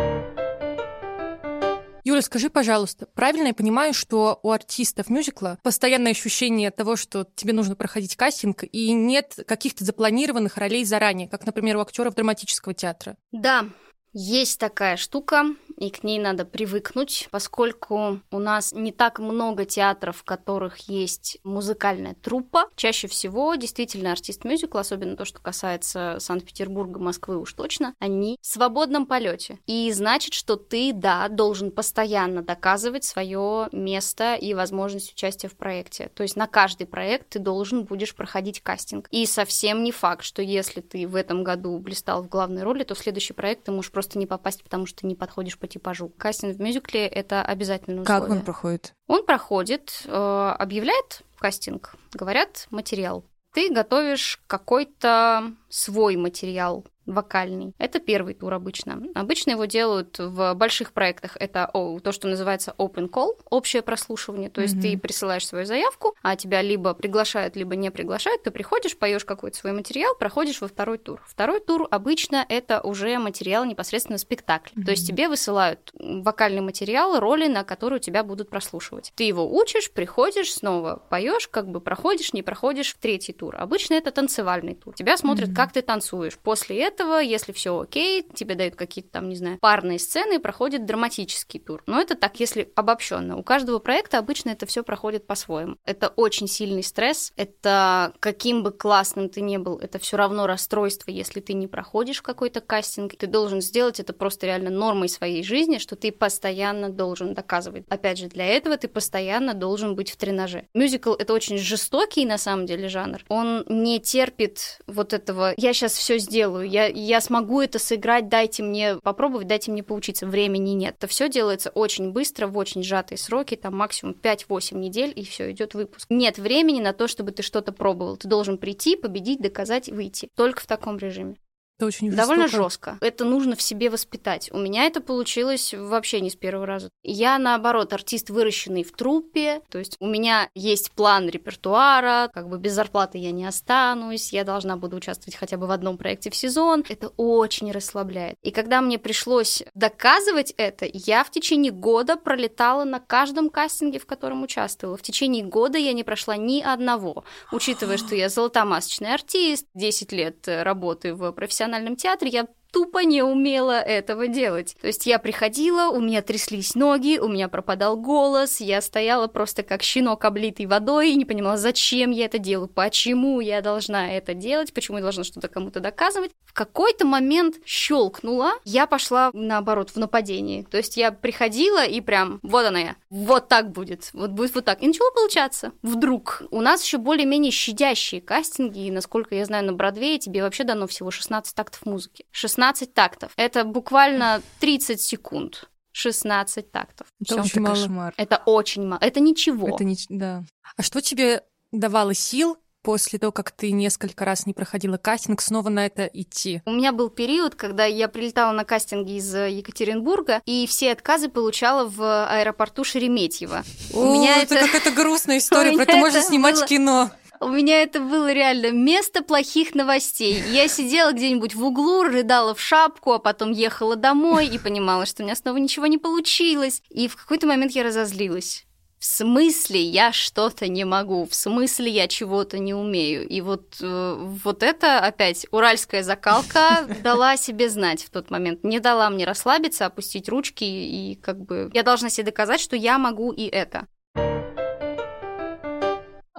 Юля, 2.05 2.21
скажи, 2.23 2.51
пожалуйста, 2.51 3.07
правильно 3.15 3.49
я 3.49 3.55
понимаю, 3.55 3.95
что 3.95 4.41
у 4.43 4.51
артистов 4.51 5.09
мюзикла 5.09 5.59
постоянное 5.63 6.13
ощущение 6.13 6.71
того, 6.73 6.97
что 6.97 7.27
тебе 7.37 7.53
нужно 7.53 7.77
проходить 7.77 8.17
кастинг, 8.17 8.65
и 8.65 8.93
нет 8.93 9.39
каких-то 9.47 9.85
запланированных 9.85 10.57
ролей 10.57 10.85
заранее, 10.85 11.29
как, 11.29 11.47
например, 11.47 11.77
у 11.77 11.81
актеров 11.81 12.15
драматического 12.15 12.75
театра? 12.75 13.17
Да, 13.31 13.67
есть 14.13 14.61
такая 14.61 14.97
штука, 14.97 15.47
и 15.79 15.91
к 15.91 16.05
ней 16.05 16.19
надо 16.19 16.45
привыкнуть, 16.45 17.29
поскольку 17.31 18.21
у 18.31 18.39
нас 18.39 18.73
не 18.73 18.93
так 18.93 19.19
много 19.19 19.65
театров, 19.65 20.19
в 20.19 20.25
которых 20.25 20.89
есть 20.89 21.39
музыкальная 21.45 22.15
труппа. 22.15 22.69
Чаще 22.77 23.09
всего 23.09 23.55
действительно 23.55 24.13
артист 24.13 24.45
мюзикла, 24.45 24.81
особенно 24.81 25.17
то, 25.17 25.25
что 25.25 25.41
касается 25.41 26.19
Санкт-Петербурга, 26.21 27.01
Москвы 27.01 27.39
уж 27.39 27.53
точно, 27.55 27.95
они 27.99 28.39
в 28.41 28.47
свободном 28.47 29.07
полете. 29.07 29.59
И 29.67 29.91
значит, 29.93 30.35
что 30.35 30.57
ты, 30.57 30.93
да, 30.93 31.29
должен 31.29 31.71
постоянно 31.71 32.43
доказывать 32.43 33.05
свое 33.05 33.69
место 33.73 34.35
и 34.35 34.55
возможность 34.55 35.13
участия 35.13 35.49
в 35.49 35.57
проекте. 35.57 36.11
То 36.15 36.23
есть 36.23 36.37
на 36.37 36.47
каждый 36.47 36.87
проект 36.87 37.31
ты 37.31 37.39
должен 37.39 37.85
будешь 37.85 38.15
проходить 38.15 38.61
кастинг. 38.61 39.09
И 39.11 39.27
совсем 39.27 39.83
не 39.83 39.91
факт, 39.91 40.25
что 40.25 40.43
если 40.43 40.81
ты 40.81 41.09
в 41.09 41.17
этом 41.17 41.43
году 41.43 41.79
блистал 41.79 42.23
в 42.23 42.29
главной 42.29 42.63
роли, 42.63 42.85
то 42.85 42.95
следующий 42.95 43.33
проект 43.33 43.65
ты 43.65 43.73
можешь 43.73 43.91
просто 43.91 44.02
не 44.19 44.27
попасть, 44.27 44.63
потому 44.63 44.87
что 44.87 45.07
не 45.07 45.15
подходишь 45.15 45.59
по 45.59 45.67
типажу. 45.67 46.09
Кастинг 46.19 46.57
в 46.57 46.61
мюзикле— 46.61 47.07
это 47.09 47.43
обязательное 47.43 48.03
условие. 48.03 48.21
Как 48.23 48.31
он 48.31 48.43
проходит? 48.43 48.95
Он 49.07 49.25
проходит, 49.25 50.03
э, 50.07 50.55
объявляет 50.59 51.23
кастинг, 51.39 51.95
говорят 52.13 52.67
материал. 52.71 53.25
Ты 53.53 53.73
готовишь 53.73 54.41
какой-то 54.47 55.53
свой 55.69 56.17
материал, 56.17 56.87
вокальный. 57.07 57.75
Это 57.79 57.99
первый 57.99 58.35
тур 58.35 58.53
обычно. 58.55 59.03
Обычно 59.15 59.53
его 59.53 59.65
делают 59.65 60.19
в 60.19 60.55
больших 60.55 60.93
проектах. 60.93 61.37
Это 61.39 61.69
о, 61.73 61.99
то, 62.01 62.13
что 62.13 62.29
называется 62.29 62.75
open 62.79 63.11
call, 63.11 63.39
общее 63.51 63.83
прослушивание. 63.83 64.51
То 64.51 64.61
есть 64.61 64.77
mm-hmm. 64.77 64.93
ты 64.93 64.99
присылаешь 64.99 65.47
свою 65.47 65.67
заявку, 65.67 66.15
а 66.23 66.37
тебя 66.37 66.63
либо 66.63 66.95
приглашают, 66.95 67.57
либо 67.57 67.77
не 67.77 67.91
приглашают. 67.91 68.43
Ты 68.43 68.51
приходишь, 68.51 68.97
поешь 68.97 69.25
какой-то 69.25 69.57
свой 69.57 69.73
материал, 69.73 70.15
проходишь 70.15 70.61
во 70.61 70.69
второй 70.69 70.99
тур. 70.99 71.23
Второй 71.27 71.61
тур 71.61 71.89
обычно 71.91 72.45
это 72.49 72.81
уже 72.81 73.19
материал 73.19 73.65
непосредственно 73.65 74.19
спектакль. 74.19 74.71
Mm-hmm. 74.79 74.85
То 74.85 74.91
есть 74.93 75.07
тебе 75.07 75.29
высылают 75.29 75.93
вокальный 75.99 76.61
материал, 76.61 77.19
роли, 77.19 77.49
на 77.49 77.65
которые 77.65 78.01
тебя 78.01 78.23
будут 78.23 78.49
прослушивать. 78.49 79.13
Ты 79.17 79.25
его 79.25 79.53
учишь, 79.53 79.91
приходишь, 79.91 80.53
снова 80.53 81.03
поешь, 81.09 81.49
как 81.49 81.69
бы 81.69 81.81
проходишь, 81.81 82.33
не 82.33 82.43
проходишь 82.43 82.95
в 82.95 82.99
третий 82.99 83.33
тур. 83.33 83.57
Обычно 83.57 83.95
это 83.95 84.11
танцевальный 84.11 84.75
тур. 84.75 84.95
Тебя 84.95 85.17
смотрят, 85.17 85.51
mm-hmm. 85.51 85.55
как 85.55 85.73
ты 85.73 85.83
танцуешь. 85.83 86.39
После 86.39 86.83
этого 86.83 86.92
этого, 86.93 87.21
если 87.21 87.53
все 87.53 87.79
окей, 87.79 88.27
тебе 88.35 88.55
дают 88.55 88.77
какие-то 88.77 89.11
там, 89.11 89.29
не 89.29 89.37
знаю, 89.37 89.59
парные 89.59 89.99
сцены, 89.99 90.37
и 90.37 90.39
проходит 90.39 90.87
драматический 90.87 91.61
тур. 91.61 91.83
Но 91.87 92.01
это 92.01 92.15
так, 92.15 92.39
если 92.41 92.71
обобщенно. 92.75 93.37
У 93.37 93.43
каждого 93.43 93.79
проекта 93.79 94.19
обычно 94.19 94.51
это 94.51 94.67
все 94.67 94.83
проходит 94.83 95.27
по-своему. 95.27 95.77
Это 95.85 96.09
очень 96.09 96.47
сильный 96.47 96.83
стресс, 96.83 97.33
это 97.37 98.13
каким 98.21 98.63
бы 98.63 98.73
классным 98.73 99.29
ты 99.29 99.41
ни 99.41 99.57
был, 99.57 99.79
это 99.79 99.99
все 99.99 100.17
равно 100.17 100.47
расстройство, 100.47 101.11
если 101.11 101.41
ты 101.41 101.55
не 101.55 101.67
проходишь 101.67 102.23
какой-то 102.23 102.61
кастинг. 102.61 103.17
Ты 103.17 103.27
должен 103.27 103.61
сделать 103.61 104.01
это 104.01 104.13
просто 104.13 104.47
реально 104.47 104.71
нормой 104.71 105.09
своей 105.09 105.43
жизни, 105.43 105.79
что 105.79 105.97
ты 105.97 106.13
постоянно 106.13 106.91
должен 106.91 107.35
доказывать. 107.35 107.85
Опять 107.89 108.19
же, 108.19 108.27
для 108.27 108.47
этого 108.47 108.77
ты 108.77 108.89
постоянно 108.89 109.55
должен 109.55 109.95
быть 109.95 110.11
в 110.11 110.17
тренаже. 110.17 110.69
Мюзикл— 110.75 111.13
это 111.19 111.33
очень 111.33 111.59
жестокий, 111.59 112.25
на 112.25 112.39
самом 112.39 112.67
деле, 112.67 112.89
жанр. 112.89 113.25
Он 113.29 113.65
не 113.69 114.01
терпит 114.01 114.81
вот 114.87 115.13
этого 115.13 115.55
«я 115.57 115.73
сейчас 115.73 115.93
все 115.93 116.19
сделаю», 116.19 116.69
я 116.69 116.82
я, 116.87 117.21
смогу 117.21 117.61
это 117.61 117.79
сыграть, 117.79 118.29
дайте 118.29 118.63
мне 118.63 118.97
попробовать, 119.03 119.47
дайте 119.47 119.71
мне 119.71 119.83
поучиться. 119.83 120.27
Времени 120.27 120.71
нет. 120.71 120.97
Это 120.99 121.07
все 121.07 121.29
делается 121.29 121.71
очень 121.71 122.13
быстро, 122.13 122.47
в 122.47 122.57
очень 122.57 122.83
сжатые 122.83 123.19
сроки, 123.19 123.57
там 123.57 123.77
максимум 123.77 124.17
5-8 124.21 124.77
недель, 124.77 125.13
и 125.15 125.25
все, 125.25 125.51
идет 125.51 125.75
выпуск. 125.75 126.07
Нет 126.11 126.39
времени 126.39 126.81
на 126.81 126.93
то, 126.93 127.09
чтобы 127.09 127.33
ты 127.33 127.43
что-то 127.43 127.73
пробовал. 127.73 128.17
Ты 128.17 128.29
должен 128.29 128.59
прийти, 128.59 128.97
победить, 128.97 129.41
доказать, 129.41 129.89
выйти. 129.89 130.29
Только 130.37 130.61
в 130.61 130.67
таком 130.67 130.99
режиме. 130.99 131.37
Это 131.83 131.87
очень 131.89 132.11
жестоко. 132.11 132.29
Довольно 132.29 132.49
жестко. 132.49 132.99
Это 133.01 133.25
нужно 133.25 133.57
в 133.57 133.63
себе 133.63 133.91
воспитать. 133.91 134.51
У 134.53 134.59
меня 134.59 134.85
это 134.85 135.01
получилось 135.01 135.75
вообще 135.77 136.21
не 136.21 136.31
с 136.31 136.37
первого 136.37 136.65
раза. 136.65 136.91
Я, 137.03 137.39
наоборот, 137.39 137.93
артист, 137.93 138.31
выращенный 138.31 138.85
в 138.85 138.93
труппе. 138.93 139.63
То 139.69 139.79
есть 139.79 139.97
у 139.99 140.07
меня 140.07 140.49
есть 140.55 140.93
план 140.93 141.29
репертуара, 141.29 142.31
как 142.33 142.49
бы 142.49 142.59
без 142.59 142.73
зарплаты 142.73 143.19
я 143.19 143.33
не 143.33 143.45
останусь, 143.45 144.33
я 144.33 144.45
должна 144.45 144.77
буду 144.77 144.97
участвовать 144.97 145.35
хотя 145.35 145.57
бы 145.57 145.67
в 145.67 145.73
одном 145.73 145.99
проекте 145.99 146.31
в 146.31 146.37
сезон. 146.37 146.85
Это 146.89 147.09
очень 147.17 147.73
расслабляет. 147.73 148.37
И 148.43 148.53
когда 148.53 148.81
мне 148.81 148.99
пришлось 148.99 149.65
доказывать 149.75 150.55
это, 150.57 150.87
я 150.93 151.25
в 151.25 151.31
течение 151.31 151.73
года 151.73 152.17
пролетала 152.17 152.85
на 152.85 153.01
каждом 153.01 153.51
кастинге, 153.51 153.99
в 153.99 154.07
котором 154.07 154.45
участвовала. 154.45 154.97
В 154.97 155.03
течение 155.03 155.45
года 155.45 155.79
я 155.79 155.93
не 155.93 156.05
прошла 156.05 156.37
ни 156.37 156.61
одного. 156.61 157.25
Учитывая, 157.51 157.97
что 157.97 158.15
я 158.15 158.29
золотомасочный 158.29 159.13
артист, 159.13 159.67
10 159.75 160.13
лет 160.13 160.37
работы 160.47 161.15
в 161.15 161.33
профессиональном 161.33 161.72
профессиональном 161.73 161.97
театре 161.97 162.31
я 162.31 162.47
тупо 162.73 163.01
не 163.05 163.23
умела 163.23 163.81
этого 163.81 164.29
делать. 164.29 164.77
То 164.81 164.87
есть 164.87 165.07
я 165.07 165.19
приходила, 165.19 165.91
у 165.91 166.01
меня 166.01 166.23
тряслись 166.23 166.75
ноги, 166.75 167.19
у 167.19 167.29
меня 167.29 167.49
пропадал 167.49 167.97
голос, 167.97 168.61
я 168.61 168.81
стояла 168.81 169.27
просто 169.27 169.63
как 169.63 169.83
щенок, 169.83 170.25
облитый 170.25 170.67
водой, 170.67 171.11
и 171.11 171.15
не 171.15 171.27
понимала, 171.27 171.59
зачем 171.59 172.11
я 172.11 172.25
это 172.25 172.39
делаю, 172.39 172.69
почему 172.69 173.41
я 173.41 173.61
должна 173.61 174.13
это 174.13 174.33
делать, 174.33 174.73
почему 174.73 174.99
я 174.99 175.03
должна 175.03 175.25
что-то 175.25 175.49
кому-то 175.49 175.81
доказывать. 175.81 176.33
В 176.47 176.55
какой-то 176.55 177.07
момент 177.07 177.57
щелкнула, 177.65 178.53
я 178.65 178.87
пошла, 178.87 179.31
наоборот, 179.35 179.91
в 179.91 179.97
нападение. 179.97 180.65
То 180.65 180.79
есть 180.79 180.97
я 180.97 181.13
приходила 181.13 181.85
и 181.85 182.01
прям, 182.01 182.41
вот 182.43 182.65
она 182.65 182.79
я, 182.79 182.97
вот 183.13 183.49
так 183.49 183.71
будет, 183.71 184.11
вот 184.13 184.31
будет 184.31 184.55
вот 184.55 184.65
так. 184.65 184.83
И 184.83 184.87
начало 184.87 185.11
получаться. 185.13 185.73
Вдруг. 185.83 186.43
У 186.51 186.61
нас 186.61 186.83
еще 186.83 186.99
более-менее 186.99 187.53
щадящие 187.53 188.21
кастинги, 188.21 188.87
и, 188.87 188.91
насколько 188.91 189.35
я 189.35 189.45
знаю, 189.45 189.65
на 189.65 189.73
Бродвее 189.73 190.19
тебе 190.19 190.43
вообще 190.43 190.65
дано 190.65 190.87
всего 190.87 191.11
16 191.11 191.55
тактов 191.55 191.87
музыки. 191.87 192.25
16 192.31 192.73
16 192.73 192.95
тактов. 192.95 193.33
Это 193.37 193.65
буквально 193.65 194.43
30 194.61 195.01
секунд. 195.01 195.69
16 195.95 196.73
тактов. 196.73 197.07
Это 197.21 197.35
Всё. 197.35 197.43
очень 197.43 197.61
мало. 197.61 197.75
Кошмар. 197.75 198.15
Это 198.17 198.43
очень 198.47 198.87
мало. 198.87 198.99
Это 199.03 199.21
ничего. 199.21 199.69
Это 199.69 199.85
не... 199.85 199.97
Да. 200.09 200.43
А 200.77 200.83
что 200.83 201.03
тебе 201.03 201.43
давало 201.71 202.15
сил 202.15 202.57
после 202.83 203.19
того, 203.19 203.33
как 203.33 203.51
ты 203.51 203.71
несколько 203.73 204.25
раз 204.25 204.47
не 204.47 204.53
проходила 204.53 204.97
кастинг, 204.97 205.41
снова 205.41 205.69
на 205.69 205.87
это 205.87 206.05
идти? 206.13 206.63
У 206.67 206.73
меня 206.73 206.93
был 206.93 207.11
период, 207.11 207.55
когда 207.55 207.85
я 207.85 208.09
прилетала 208.09 208.53
на 208.53 208.65
кастинги 208.65 209.19
из 209.19 209.35
Екатеринбурга, 209.35 210.43
и 210.47 210.67
все 210.67 210.93
отказы 210.93 211.29
получала 211.29 211.89
в 211.89 212.27
аэропорту 212.27 212.85
Шереметьево. 212.85 213.65
О, 213.95 214.01
У 214.01 214.15
меня 214.15 214.43
это, 214.43 214.57
это 214.57 214.67
какая-то 214.67 214.91
грустная 214.91 215.39
история, 215.39 215.73
про 215.73 215.83
это 215.83 215.97
можно 215.97 216.21
снимать 216.21 216.57
было... 216.57 216.67
кино. 216.67 217.11
У 217.43 217.49
меня 217.49 217.83
это 217.83 217.99
было 217.99 218.33
реально 218.33 218.71
место 218.71 219.21
плохих 219.21 219.75
новостей. 219.75 220.41
Я 220.53 220.69
сидела 220.69 221.11
где-нибудь 221.11 221.57
в 221.57 221.65
углу, 221.65 222.05
рыдала 222.05 222.55
в 222.55 222.61
шапку, 222.61 223.15
а 223.15 223.19
потом 223.19 223.51
ехала 223.51 223.97
домой 223.97 224.47
и 224.47 224.59
понимала, 224.59 225.07
что 225.07 225.23
у 225.23 225.27
меня 225.27 225.35
снова 225.35 225.57
ничего 225.57 225.89
не 225.89 225.99
получилось. 225.99 226.83
И 226.89 227.09
в 227.09 227.17
какой-то 227.17 227.49
момент 227.49 227.73
я 227.73 227.83
разозлилась. 227.83 228.65
В 229.03 229.05
смысле 229.05 229.83
я 229.83 230.13
что-то 230.13 230.69
не 230.69 230.85
могу, 230.85 231.27
в 231.27 231.35
смысле 231.35 231.91
я 231.91 232.07
чего-то 232.07 232.61
не 232.61 232.73
умею. 232.73 233.27
И 233.27 233.41
вот, 233.41 233.79
э, 233.81 234.15
вот 234.17 234.63
это 234.63 235.01
опять 235.01 235.45
уральская 235.51 236.05
закалка 236.05 236.87
дала 237.03 237.37
себе 237.37 237.69
знать 237.69 238.05
в 238.05 238.11
тот 238.11 238.31
момент. 238.31 238.63
Не 238.63 238.79
дала 238.79 239.11
мне 239.11 239.25
расслабиться, 239.25 239.87
опустить 239.87 240.29
ручки 240.29 240.63
и 240.63 241.17
как 241.17 241.45
бы 241.45 241.69
я 241.75 241.83
должна 241.83 242.11
себе 242.11 242.27
доказать, 242.27 242.61
что 242.61 242.77
я 242.77 242.97
могу 242.97 243.33
и 243.33 243.47
это. 243.47 243.89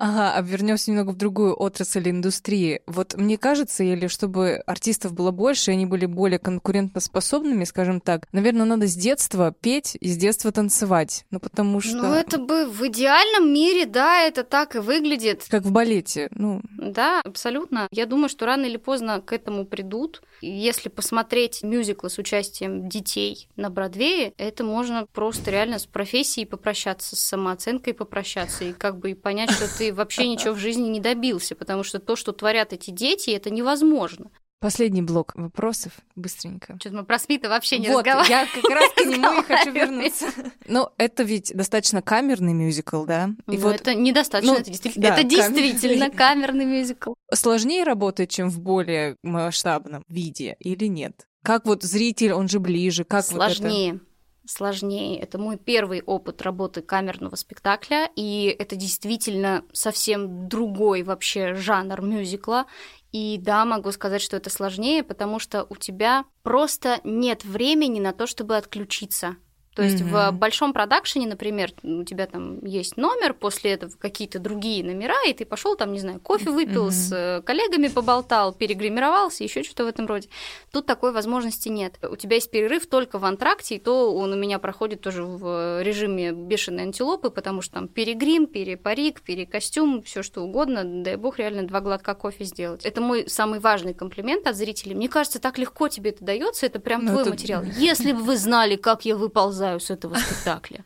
Ага, 0.03 0.33
а 0.35 0.41
вернемся 0.41 0.91
немного 0.91 1.11
в 1.11 1.15
другую 1.15 1.55
отрасль 1.55 2.09
индустрии. 2.09 2.81
Вот 2.87 3.15
мне 3.15 3.37
кажется, 3.37 3.85
или 3.85 4.07
чтобы 4.07 4.61
артистов 4.67 5.13
было 5.13 5.31
больше, 5.31 5.71
и 5.71 5.75
они 5.75 5.85
были 5.85 6.07
более 6.07 6.39
конкурентоспособными, 6.39 7.63
скажем 7.63 8.01
так, 8.01 8.27
наверное, 8.33 8.65
надо 8.65 8.85
с 8.87 8.95
детства 8.95 9.55
петь 9.61 9.95
и 9.97 10.09
с 10.09 10.17
детства 10.17 10.51
танцевать. 10.51 11.23
Ну, 11.31 11.39
потому 11.39 11.79
что... 11.79 11.95
Ну, 11.95 12.13
это 12.13 12.37
бы 12.37 12.65
в 12.65 12.85
идеальном 12.87 13.53
мире, 13.53 13.85
да, 13.85 14.19
это 14.23 14.43
так 14.43 14.75
и 14.75 14.79
выглядит. 14.79 15.45
Как 15.47 15.63
в 15.63 15.71
балете, 15.71 16.27
ну... 16.31 16.61
Да, 16.77 17.21
абсолютно. 17.23 17.87
Я 17.89 18.05
думаю, 18.05 18.27
что 18.27 18.45
рано 18.45 18.65
или 18.65 18.75
поздно 18.75 19.21
к 19.21 19.31
этому 19.31 19.65
придут. 19.65 20.21
Если 20.41 20.89
посмотреть 20.89 21.63
мюзиклы 21.63 22.09
с 22.09 22.17
участием 22.17 22.89
детей 22.89 23.47
на 23.55 23.69
Бродвее, 23.69 24.33
это 24.37 24.65
можно 24.65 25.05
просто 25.13 25.49
реально 25.49 25.79
с 25.79 25.85
профессией 25.85 26.45
попрощаться, 26.45 27.15
с 27.15 27.19
самооценкой 27.19 27.93
попрощаться, 27.93 28.65
и 28.65 28.73
как 28.73 28.97
бы 28.97 29.11
и 29.11 29.13
понять, 29.13 29.51
что 29.51 29.73
ты 29.77 29.92
вообще 29.93 30.27
ничего 30.27 30.53
в 30.53 30.59
жизни 30.59 30.89
не 30.89 30.99
добился, 30.99 31.55
потому 31.55 31.83
что 31.83 31.99
то, 31.99 32.15
что 32.15 32.31
творят 32.31 32.73
эти 32.73 32.91
дети, 32.91 33.29
это 33.31 33.49
невозможно. 33.49 34.31
Последний 34.63 35.01
блок 35.01 35.33
вопросов, 35.35 35.91
быстренько. 36.15 36.77
Что-то 36.79 36.95
мы 36.95 37.03
про 37.03 37.19
Смита 37.19 37.49
вообще 37.49 37.79
не 37.79 37.89
вот, 37.89 38.05
разговариваем. 38.07 38.47
я 38.47 38.61
как 38.61 38.71
раз 38.71 38.93
к 38.93 39.05
нему 39.05 39.41
и 39.41 39.43
хочу 39.43 39.71
вернуться. 39.73 40.27
Ну, 40.69 40.87
это 40.97 41.23
ведь 41.23 41.51
достаточно 41.53 42.01
камерный 42.01 42.53
мюзикл, 42.53 43.03
да? 43.03 43.31
И 43.49 43.57
ну, 43.57 43.57
вот, 43.57 43.75
это 43.75 43.93
недостаточно, 43.93 44.53
ну, 44.53 44.59
это 44.61 44.69
действительно, 44.69 45.09
да, 45.09 45.17
это 45.17 45.23
действительно 45.27 46.09
камерный 46.15 46.63
мюзикл. 46.63 47.11
Сложнее 47.33 47.83
работать, 47.83 48.29
чем 48.29 48.49
в 48.49 48.61
более 48.61 49.17
масштабном 49.21 50.05
виде 50.07 50.55
или 50.59 50.85
нет? 50.85 51.27
Как 51.43 51.65
вот 51.65 51.83
зритель, 51.83 52.31
он 52.31 52.47
же 52.47 52.61
ближе, 52.61 53.03
как 53.03 53.25
Сложнее. 53.25 53.91
Вот 53.91 54.01
это... 54.01 54.12
сложнее. 54.45 55.19
Это 55.19 55.37
мой 55.37 55.57
первый 55.57 56.01
опыт 56.01 56.41
работы 56.41 56.81
камерного 56.81 57.35
спектакля, 57.35 58.09
и 58.15 58.55
это 58.57 58.75
действительно 58.75 59.63
совсем 59.71 60.47
другой 60.47 61.03
вообще 61.03 61.55
жанр 61.55 62.01
мюзикла. 62.01 62.65
И 63.11 63.37
да, 63.39 63.63
могу 63.65 63.91
сказать, 63.91 64.21
что 64.21 64.37
это 64.37 64.49
сложнее, 64.49 65.03
потому 65.03 65.39
что 65.39 65.65
у 65.69 65.75
тебя 65.75 66.25
просто 66.41 66.99
нет 67.03 67.45
времени 67.45 67.99
на 67.99 68.11
то, 68.11 68.25
чтобы 68.27 68.57
отключиться. 68.57 69.37
То 69.75 69.81
есть 69.81 70.03
mm-hmm. 70.03 70.31
в 70.31 70.31
большом 70.33 70.73
продакшене, 70.73 71.27
например, 71.27 71.71
у 71.83 72.03
тебя 72.03 72.27
там 72.27 72.63
есть 72.63 72.97
номер, 72.97 73.33
после 73.33 73.71
этого 73.71 73.91
какие-то 73.97 74.39
другие 74.39 74.83
номера, 74.83 75.15
и 75.27 75.33
ты 75.33 75.45
пошел 75.45 75.75
там, 75.75 75.91
не 75.93 75.99
знаю, 75.99 76.19
кофе 76.19 76.51
выпил, 76.51 76.87
mm-hmm. 76.87 76.91
с 76.91 77.11
э, 77.11 77.41
коллегами 77.41 77.87
поболтал, 77.87 78.53
перегримировался, 78.53 79.43
еще 79.43 79.63
что-то 79.63 79.85
в 79.85 79.87
этом 79.87 80.05
роде. 80.05 80.29
Тут 80.71 80.85
такой 80.85 81.11
возможности 81.11 81.69
нет. 81.69 81.95
У 82.07 82.15
тебя 82.15 82.35
есть 82.35 82.51
перерыв 82.51 82.85
только 82.87 83.17
в 83.17 83.25
антракте, 83.25 83.75
и 83.75 83.79
то 83.79 84.13
он 84.13 84.33
у 84.33 84.35
меня 84.35 84.59
проходит 84.59 85.01
тоже 85.01 85.23
в 85.23 85.81
режиме 85.81 86.31
бешеной 86.31 86.83
антилопы, 86.83 87.29
потому 87.29 87.61
что 87.61 87.73
там 87.73 87.87
перегрим, 87.87 88.45
перепарик, 88.45 89.21
перекостюм, 89.21 90.03
все 90.03 90.21
что 90.21 90.41
угодно. 90.41 90.83
Дай 90.83 91.15
бог 91.15 91.39
реально 91.39 91.63
два 91.63 91.81
глотка 91.81 92.13
кофе 92.13 92.43
сделать. 92.43 92.85
Это 92.85 93.01
мой 93.01 93.27
самый 93.27 93.59
важный 93.59 93.93
комплимент 93.93 94.45
от 94.47 94.55
зрителей. 94.55 94.93
Мне 94.93 95.09
кажется, 95.09 95.39
так 95.39 95.57
легко 95.57 95.87
тебе 95.87 96.11
это 96.11 96.23
дается, 96.23 96.65
это 96.65 96.79
прям 96.79 97.05
ну, 97.05 97.11
твой 97.11 97.21
это... 97.23 97.31
материал. 97.31 97.63
Если 97.77 98.11
бы 98.11 98.19
вы 98.19 98.37
знали, 98.37 98.75
как 98.75 99.05
я 99.05 99.15
выползаю 99.15 99.62
вылезаю 99.63 99.79
с 99.79 99.89
этого 99.89 100.15
спектакля. 100.15 100.83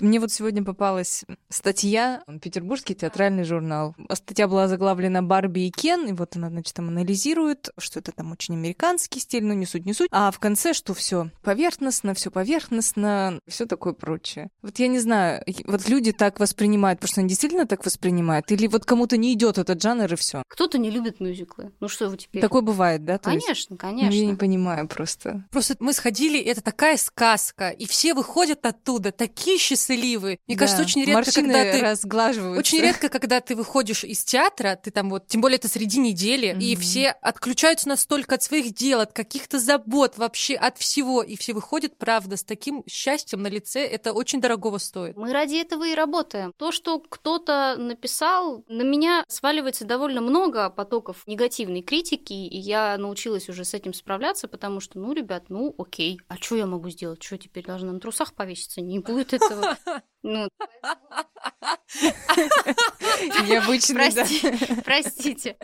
Мне 0.00 0.18
вот 0.18 0.32
сегодня 0.32 0.64
попалась 0.64 1.24
статья, 1.50 2.22
петербургский 2.40 2.94
театральный 2.94 3.44
журнал. 3.44 3.94
Статья 4.12 4.48
была 4.48 4.66
заглавлена 4.66 5.22
«Барби 5.22 5.66
и 5.66 5.70
Кен», 5.70 6.06
и 6.08 6.12
вот 6.12 6.36
она, 6.36 6.48
значит, 6.48 6.74
там 6.74 6.88
анализирует, 6.88 7.70
что 7.76 7.98
это 7.98 8.10
там 8.12 8.32
очень 8.32 8.54
американский 8.54 9.20
стиль, 9.20 9.44
ну 9.44 9.52
не 9.52 9.66
суть, 9.66 9.84
не 9.84 9.92
суть. 9.92 10.08
А 10.10 10.30
в 10.30 10.38
конце, 10.38 10.72
что 10.72 10.94
все 10.94 11.30
поверхностно, 11.42 12.14
все 12.14 12.30
поверхностно, 12.30 13.40
все 13.46 13.66
такое 13.66 13.92
прочее. 13.92 14.48
Вот 14.62 14.78
я 14.78 14.88
не 14.88 15.00
знаю, 15.00 15.44
вот 15.66 15.86
люди 15.88 16.12
так 16.12 16.40
воспринимают, 16.40 17.00
потому 17.00 17.12
что 17.12 17.20
они 17.20 17.28
действительно 17.28 17.66
так 17.66 17.84
воспринимают, 17.84 18.50
или 18.50 18.66
вот 18.68 18.86
кому-то 18.86 19.18
не 19.18 19.34
идет 19.34 19.58
этот 19.58 19.82
жанр 19.82 20.10
и 20.12 20.16
все. 20.16 20.42
Кто-то 20.48 20.78
не 20.78 20.90
любит 20.90 21.20
мюзиклы. 21.20 21.72
Ну 21.78 21.88
что 21.88 22.08
вы 22.08 22.16
теперь? 22.16 22.40
Такое 22.40 22.62
бывает, 22.62 23.04
да? 23.04 23.18
То 23.18 23.24
конечно, 23.24 23.74
есть? 23.74 23.80
конечно. 23.80 24.14
Я 24.14 24.26
не 24.26 24.34
понимаю 24.34 24.88
просто. 24.88 25.44
Просто 25.50 25.76
мы 25.78 25.92
сходили, 25.92 26.40
это 26.40 26.62
такая 26.62 26.96
сказка, 26.96 27.68
и 27.68 27.84
все 27.86 28.14
выходят 28.14 28.64
оттуда 28.64 29.12
такие 29.12 29.58
счастливые 29.58 29.89
счастливы. 29.90 30.38
Мне 30.46 30.56
да. 30.56 30.60
кажется, 30.60 30.82
очень 30.82 31.04
редко, 31.04 31.14
Морщины 31.14 31.52
когда 31.52 31.72
ты 31.72 31.80
разглаживаются. 31.80 32.58
Очень 32.58 32.80
редко, 32.80 33.08
когда 33.08 33.40
ты 33.40 33.56
выходишь 33.56 34.04
из 34.04 34.24
театра, 34.24 34.78
ты 34.82 34.90
там 34.90 35.10
вот, 35.10 35.26
тем 35.26 35.40
более 35.40 35.56
это 35.56 35.68
среди 35.68 35.98
недели, 35.98 36.48
mm-hmm. 36.48 36.62
и 36.62 36.76
все 36.76 37.10
отключаются 37.10 37.88
настолько 37.88 38.36
от 38.36 38.42
своих 38.42 38.74
дел, 38.74 39.00
от 39.00 39.12
каких-то 39.12 39.58
забот, 39.58 40.16
вообще 40.16 40.54
от 40.54 40.78
всего, 40.78 41.22
и 41.22 41.36
все 41.36 41.52
выходят, 41.52 41.96
правда, 41.96 42.36
с 42.36 42.44
таким 42.44 42.84
счастьем 42.88 43.42
на 43.42 43.48
лице. 43.48 43.84
Это 43.84 44.12
очень 44.12 44.40
дорогого 44.40 44.78
стоит. 44.78 45.16
Мы 45.16 45.32
ради 45.32 45.56
этого 45.56 45.86
и 45.86 45.94
работаем. 45.94 46.52
То, 46.56 46.72
что 46.72 47.00
кто-то 47.00 47.76
написал, 47.76 48.64
на 48.68 48.82
меня 48.82 49.24
сваливается 49.28 49.84
довольно 49.84 50.20
много 50.20 50.70
потоков 50.70 51.22
негативной 51.26 51.82
критики, 51.82 52.32
и 52.32 52.58
я 52.58 52.96
научилась 52.98 53.48
уже 53.48 53.64
с 53.64 53.74
этим 53.74 53.94
справляться, 53.94 54.48
потому 54.48 54.80
что, 54.80 54.98
ну, 54.98 55.12
ребят, 55.12 55.44
ну, 55.48 55.74
окей, 55.78 56.20
а 56.28 56.36
что 56.36 56.56
я 56.56 56.66
могу 56.66 56.88
сделать? 56.90 57.22
Что 57.22 57.38
теперь 57.38 57.64
должна 57.64 57.92
на 57.92 58.00
трусах 58.00 58.34
повеситься? 58.34 58.80
Не 58.80 58.98
будет 58.98 59.32
этого. 59.32 59.76
Ну, 60.22 60.48
необычно, 63.48 63.94
Прости, 63.94 64.40
Простите. 64.84 65.56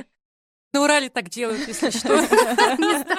На 0.73 0.83
Урале 0.83 1.09
так 1.09 1.29
делают, 1.29 1.69
если 1.69 1.91
что. 1.91 2.09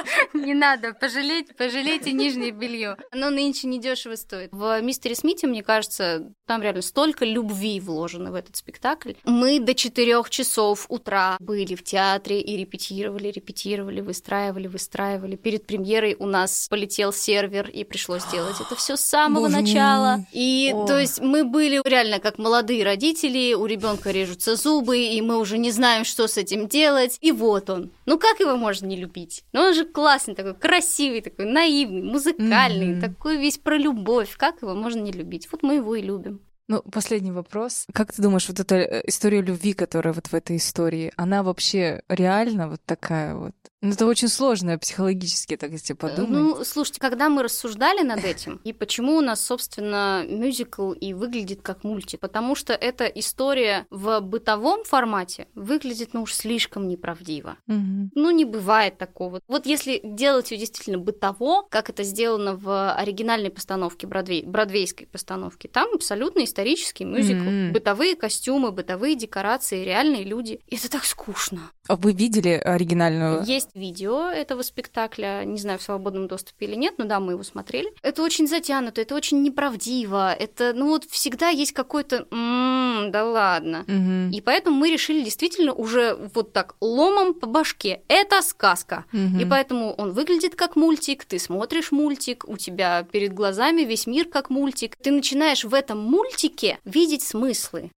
Не 0.48 0.54
надо, 0.54 0.94
пожалеть, 0.94 1.58
пожалейте 1.58 2.14
нижнее 2.14 2.52
белье. 2.52 2.96
Оно 3.12 3.30
нынче 3.30 3.68
недешево 3.68 4.16
стоит. 4.16 4.48
В 4.54 4.80
«Мистере 4.80 5.14
Смите», 5.14 5.46
мне 5.46 5.62
кажется, 5.62 6.32
там 6.46 6.62
реально 6.62 6.84
столько 6.84 7.26
любви 7.26 7.82
вложено 7.82 8.32
в 8.32 8.36
этот 8.36 8.56
спектакль. 8.56 9.12
Мы 9.26 9.60
до 9.60 9.76
четырех 9.76 10.30
часов 10.30 10.86
утра 10.88 11.36
были 11.42 11.76
в 11.76 11.84
театре 11.84 12.40
и 12.40 12.56
репетировали, 12.56 13.28
репетировали, 13.28 14.00
выстраивали, 14.00 14.68
выстраивали. 14.68 15.36
Перед 15.36 15.68
премьерой 15.68 16.16
у 16.18 16.26
нас 16.26 16.68
полетел 16.70 17.12
сервер, 17.12 17.70
и 17.70 17.84
пришлось 17.84 18.24
делать 18.32 18.56
это 18.62 18.74
все 18.78 18.96
с 18.96 19.02
самого 19.02 19.50
начала. 19.50 20.26
И 20.32 20.74
то 20.88 20.98
есть 20.98 21.20
мы 21.20 21.44
были 21.44 21.82
реально 21.84 22.20
как 22.20 22.38
молодые 22.38 22.86
родители, 22.86 23.54
у 23.54 23.66
ребенка 23.66 24.12
режутся 24.12 24.56
зубы, 24.56 24.98
и 24.98 25.20
мы 25.20 25.40
уже 25.40 25.58
не 25.58 25.72
знаем, 25.72 26.06
что 26.06 26.26
с 26.26 26.38
этим 26.38 26.70
делать. 26.70 27.18
И 27.20 27.34
вот 27.34 27.70
он. 27.70 27.92
Ну 28.08 28.18
как 28.18 28.40
его 28.40 28.56
можно 28.56 28.88
не 28.88 28.96
любить? 28.96 29.44
Ну 29.52 29.62
он 29.62 29.74
же 29.74 29.86
классный 29.86 30.34
такой, 30.34 30.56
красивый 30.56 31.22
такой, 31.22 31.46
наивный, 31.46 32.02
музыкальный, 32.02 32.94
mm-hmm. 32.94 33.02
такой 33.02 33.38
весь 33.38 33.58
про 33.58 33.78
любовь. 33.78 34.36
Как 34.38 34.62
его 34.62 34.74
можно 34.74 35.02
не 35.02 35.12
любить? 35.12 35.50
Вот 35.52 35.62
мы 35.62 35.76
его 35.76 35.94
и 35.94 36.02
любим. 36.02 36.42
Ну, 36.70 36.82
последний 36.82 37.32
вопрос. 37.32 37.86
Как 37.94 38.14
ты 38.14 38.22
думаешь, 38.22 38.48
вот 38.48 38.60
эта 38.60 38.76
э, 38.76 39.04
история 39.08 39.42
любви, 39.42 39.74
которая 39.74 40.14
вот 40.14 40.28
в 40.28 40.34
этой 40.34 40.58
истории, 40.58 41.14
она 41.16 41.44
вообще 41.44 42.02
реально 42.10 42.70
вот 42.70 42.82
такая 42.86 43.36
вот? 43.36 43.56
Ну, 43.82 43.92
это 43.92 44.08
очень 44.08 44.28
сложно 44.28 44.78
психологически, 44.80 45.56
так 45.56 45.72
если 45.72 45.94
подумать. 45.94 46.30
Ну, 46.32 46.64
слушайте, 46.64 47.00
когда 47.00 47.30
мы 47.30 47.44
рассуждали 47.44 48.02
над 48.02 48.24
этим, 48.24 48.60
и 48.64 48.74
почему 48.74 49.18
у 49.18 49.22
нас, 49.22 49.46
собственно, 49.46 50.26
мюзикл 50.28 50.94
и 50.94 51.14
выглядит 51.14 51.62
как 51.62 51.84
мультик, 51.84 52.20
потому 52.20 52.56
что 52.56 52.74
эта 52.74 53.06
история 53.06 53.86
в 53.92 54.20
бытовом 54.22 54.84
формате 54.84 55.48
выглядит, 55.54 56.14
ну 56.14 56.24
уж 56.24 56.34
слишком 56.34 56.88
неправдиво. 56.88 57.58
Угу. 57.68 58.12
Ну, 58.16 58.32
не 58.32 58.46
бывает 58.46 58.98
такого. 58.98 59.42
Вот 59.48 59.68
если 59.68 60.02
делать 60.04 60.52
ее 60.52 60.58
действительно 60.58 60.98
бытово, 60.98 61.68
как 61.70 61.90
это 61.90 62.02
сделано 62.04 62.56
в 62.56 62.94
оригинальной 62.94 63.52
постановке, 63.52 64.08
бродвей, 64.08 64.44
бродвейской 64.44 65.06
постановке, 65.06 65.68
там 65.68 65.90
абсолютно 65.94 66.44
исторический 66.44 67.06
мюзикл. 67.06 67.44
mm 67.44 67.72
Бытовые 67.72 68.16
костюмы, 68.16 68.72
бытовые 68.72 69.16
декорации, 69.16 69.84
реальные 69.84 70.24
люди. 70.24 70.60
И 70.68 70.76
это 70.78 70.90
так 70.90 71.06
скучно. 71.06 71.72
А 71.88 71.96
вы 71.96 72.14
видели 72.14 72.50
оригинальную? 72.50 73.44
Есть 73.44 73.70
видео 73.74 74.30
этого 74.30 74.62
спектакля, 74.62 75.44
не 75.46 75.60
знаю, 75.60 75.80
в 75.80 75.84
свободном 75.84 76.28
доступе 76.28 76.66
или 76.66 76.76
нет, 76.76 76.96
но 76.98 77.06
да, 77.06 77.20
мы 77.20 77.34
его 77.34 77.44
смотрели. 77.44 77.92
Это 78.02 78.24
очень 78.24 78.48
затянуто, 78.48 79.02
это 79.02 79.16
очень 79.16 79.42
неправдиво, 79.42 80.34
это, 80.34 80.74
ну 80.74 80.88
вот 80.88 81.06
всегда 81.06 81.50
есть 81.50 81.72
какой-то, 81.72 82.28
м-м, 82.32 83.12
да 83.12 83.24
ладно. 83.24 83.86
Угу. 83.88 84.36
И 84.36 84.42
поэтому 84.42 84.78
мы 84.78 84.92
решили 84.92 85.24
действительно 85.24 85.74
уже 85.74 86.18
вот 86.34 86.54
так 86.54 86.76
ломом 86.82 87.34
по 87.34 87.48
башке. 87.48 88.02
Это 88.08 88.42
сказка. 88.42 89.06
Угу. 89.14 89.42
И 89.42 89.46
поэтому 89.46 89.94
он 89.94 90.12
выглядит 90.12 90.56
как 90.56 90.76
мультик, 90.76 91.26
ты 91.26 91.40
смотришь 91.40 91.92
мультик, 91.92 92.46
у 92.48 92.58
тебя 92.58 93.04
перед 93.04 93.34
глазами 93.34 93.82
весь 93.82 94.08
мир 94.08 94.26
как 94.26 94.50
мультик. 94.50 94.96
Ты 95.02 95.12
начинаешь 95.12 95.64
в 95.64 95.74
этом 95.74 96.00
мультике 96.00 96.80
видеть 96.86 97.24
смыслы. 97.24 97.92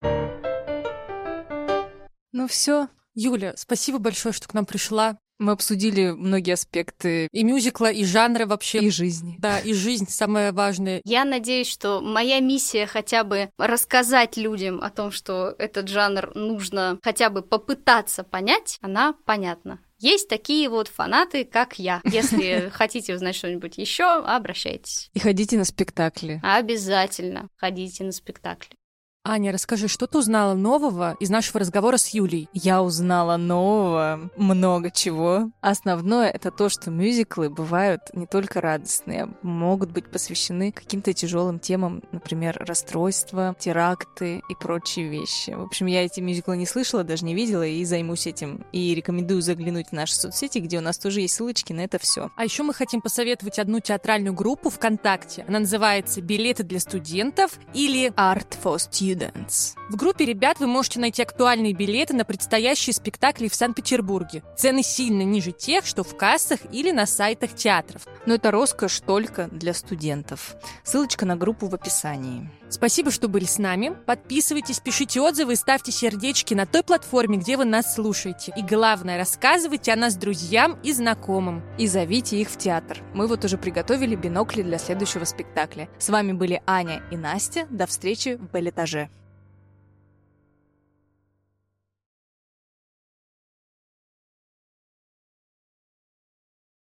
Ну 2.32 2.46
все, 2.46 2.88
Юля, 3.14 3.54
спасибо 3.56 3.98
большое, 3.98 4.32
что 4.32 4.48
к 4.48 4.54
нам 4.54 4.66
пришла. 4.66 5.18
Мы 5.40 5.52
обсудили 5.52 6.10
многие 6.10 6.52
аспекты 6.52 7.26
и 7.32 7.44
мюзикла, 7.44 7.90
и 7.90 8.04
жанра 8.04 8.44
вообще. 8.44 8.80
И 8.80 8.90
жизни. 8.90 9.36
Да, 9.38 9.58
и 9.58 9.72
жизнь 9.72 10.06
самое 10.06 10.52
важное. 10.52 11.00
Я 11.04 11.24
надеюсь, 11.24 11.66
что 11.66 12.02
моя 12.02 12.40
миссия 12.40 12.86
хотя 12.86 13.24
бы 13.24 13.48
рассказать 13.56 14.36
людям 14.36 14.82
о 14.82 14.90
том, 14.90 15.10
что 15.10 15.54
этот 15.58 15.88
жанр 15.88 16.32
нужно 16.34 16.98
хотя 17.02 17.30
бы 17.30 17.40
попытаться 17.40 18.22
понять, 18.22 18.76
она 18.82 19.14
понятна. 19.24 19.80
Есть 19.98 20.28
такие 20.28 20.68
вот 20.68 20.88
фанаты, 20.88 21.44
как 21.44 21.78
я. 21.78 22.02
Если 22.04 22.68
хотите 22.72 23.14
узнать 23.14 23.36
что-нибудь 23.36 23.78
еще, 23.78 24.04
обращайтесь. 24.04 25.10
И 25.14 25.20
ходите 25.20 25.56
на 25.56 25.64
спектакли. 25.64 26.40
Обязательно 26.42 27.48
ходите 27.56 28.04
на 28.04 28.12
спектакли. 28.12 28.76
Аня, 29.22 29.52
расскажи, 29.52 29.86
что 29.86 30.06
ты 30.06 30.16
узнала 30.16 30.54
нового 30.54 31.14
из 31.20 31.28
нашего 31.28 31.60
разговора 31.60 31.98
с 31.98 32.08
Юлей? 32.08 32.48
Я 32.54 32.82
узнала 32.82 33.36
нового, 33.36 34.30
много 34.34 34.90
чего. 34.90 35.50
Основное 35.60 36.30
это 36.30 36.50
то, 36.50 36.70
что 36.70 36.90
мюзиклы 36.90 37.50
бывают 37.50 38.00
не 38.14 38.26
только 38.26 38.62
радостные, 38.62 39.24
а 39.24 39.28
могут 39.42 39.90
быть 39.90 40.10
посвящены 40.10 40.72
каким-то 40.72 41.12
тяжелым 41.12 41.58
темам, 41.58 42.02
например, 42.12 42.56
расстройства, 42.66 43.54
теракты 43.58 44.40
и 44.48 44.54
прочие 44.58 45.10
вещи. 45.10 45.50
В 45.50 45.64
общем, 45.64 45.84
я 45.84 46.02
эти 46.02 46.20
мюзиклы 46.20 46.56
не 46.56 46.64
слышала, 46.64 47.04
даже 47.04 47.26
не 47.26 47.34
видела 47.34 47.66
и 47.66 47.84
займусь 47.84 48.26
этим. 48.26 48.64
И 48.72 48.94
рекомендую 48.94 49.42
заглянуть 49.42 49.88
в 49.88 49.92
наши 49.92 50.14
соцсети, 50.14 50.60
где 50.60 50.78
у 50.78 50.80
нас 50.82 50.96
тоже 50.96 51.20
есть 51.20 51.34
ссылочки 51.34 51.74
на 51.74 51.82
это 51.82 51.98
все. 51.98 52.30
А 52.36 52.44
еще 52.44 52.62
мы 52.62 52.72
хотим 52.72 53.02
посоветовать 53.02 53.58
одну 53.58 53.80
театральную 53.80 54.32
группу 54.32 54.70
ВКонтакте. 54.70 55.44
Она 55.46 55.58
называется 55.58 56.22
«Билеты 56.22 56.62
для 56.62 56.80
студентов» 56.80 57.58
или 57.74 58.14
Art 58.14 58.56
for 58.64 58.76
Students 58.76 59.09
Students. 59.10 59.74
В 59.88 59.96
группе 59.96 60.24
ребят 60.24 60.60
вы 60.60 60.66
можете 60.66 61.00
найти 61.00 61.22
актуальные 61.22 61.72
билеты 61.72 62.14
на 62.14 62.24
предстоящие 62.24 62.94
спектакли 62.94 63.48
в 63.48 63.54
Санкт-Петербурге. 63.54 64.42
Цены 64.56 64.82
сильно 64.82 65.22
ниже 65.22 65.52
тех, 65.52 65.84
что 65.86 66.04
в 66.04 66.16
кассах 66.16 66.60
или 66.72 66.90
на 66.92 67.06
сайтах 67.06 67.54
театров. 67.54 68.02
Но 68.26 68.34
это 68.34 68.50
роскошь 68.50 69.00
только 69.00 69.48
для 69.48 69.74
студентов. 69.74 70.54
Ссылочка 70.84 71.26
на 71.26 71.36
группу 71.36 71.66
в 71.66 71.74
описании. 71.74 72.48
Спасибо, 72.70 73.10
что 73.10 73.28
были 73.28 73.44
с 73.44 73.58
нами. 73.58 73.92
Подписывайтесь, 74.06 74.80
пишите 74.80 75.20
отзывы 75.20 75.54
и 75.54 75.56
ставьте 75.56 75.92
сердечки 75.92 76.54
на 76.54 76.66
той 76.66 76.82
платформе, 76.82 77.36
где 77.36 77.56
вы 77.56 77.64
нас 77.64 77.94
слушаете. 77.94 78.52
И 78.56 78.62
главное, 78.62 79.18
рассказывайте 79.18 79.92
о 79.92 79.96
нас 79.96 80.16
друзьям 80.16 80.78
и 80.82 80.92
знакомым. 80.92 81.62
И 81.78 81.86
зовите 81.86 82.40
их 82.40 82.48
в 82.48 82.56
театр. 82.56 83.02
Мы 83.12 83.26
вот 83.26 83.44
уже 83.44 83.58
приготовили 83.58 84.14
бинокли 84.14 84.62
для 84.62 84.78
следующего 84.78 85.24
спектакля. 85.24 85.88
С 85.98 86.08
вами 86.08 86.32
были 86.32 86.62
Аня 86.66 87.02
и 87.10 87.16
Настя. 87.16 87.66
До 87.70 87.86
встречи 87.86 88.36
в 88.36 88.50
Балетаже. 88.50 89.10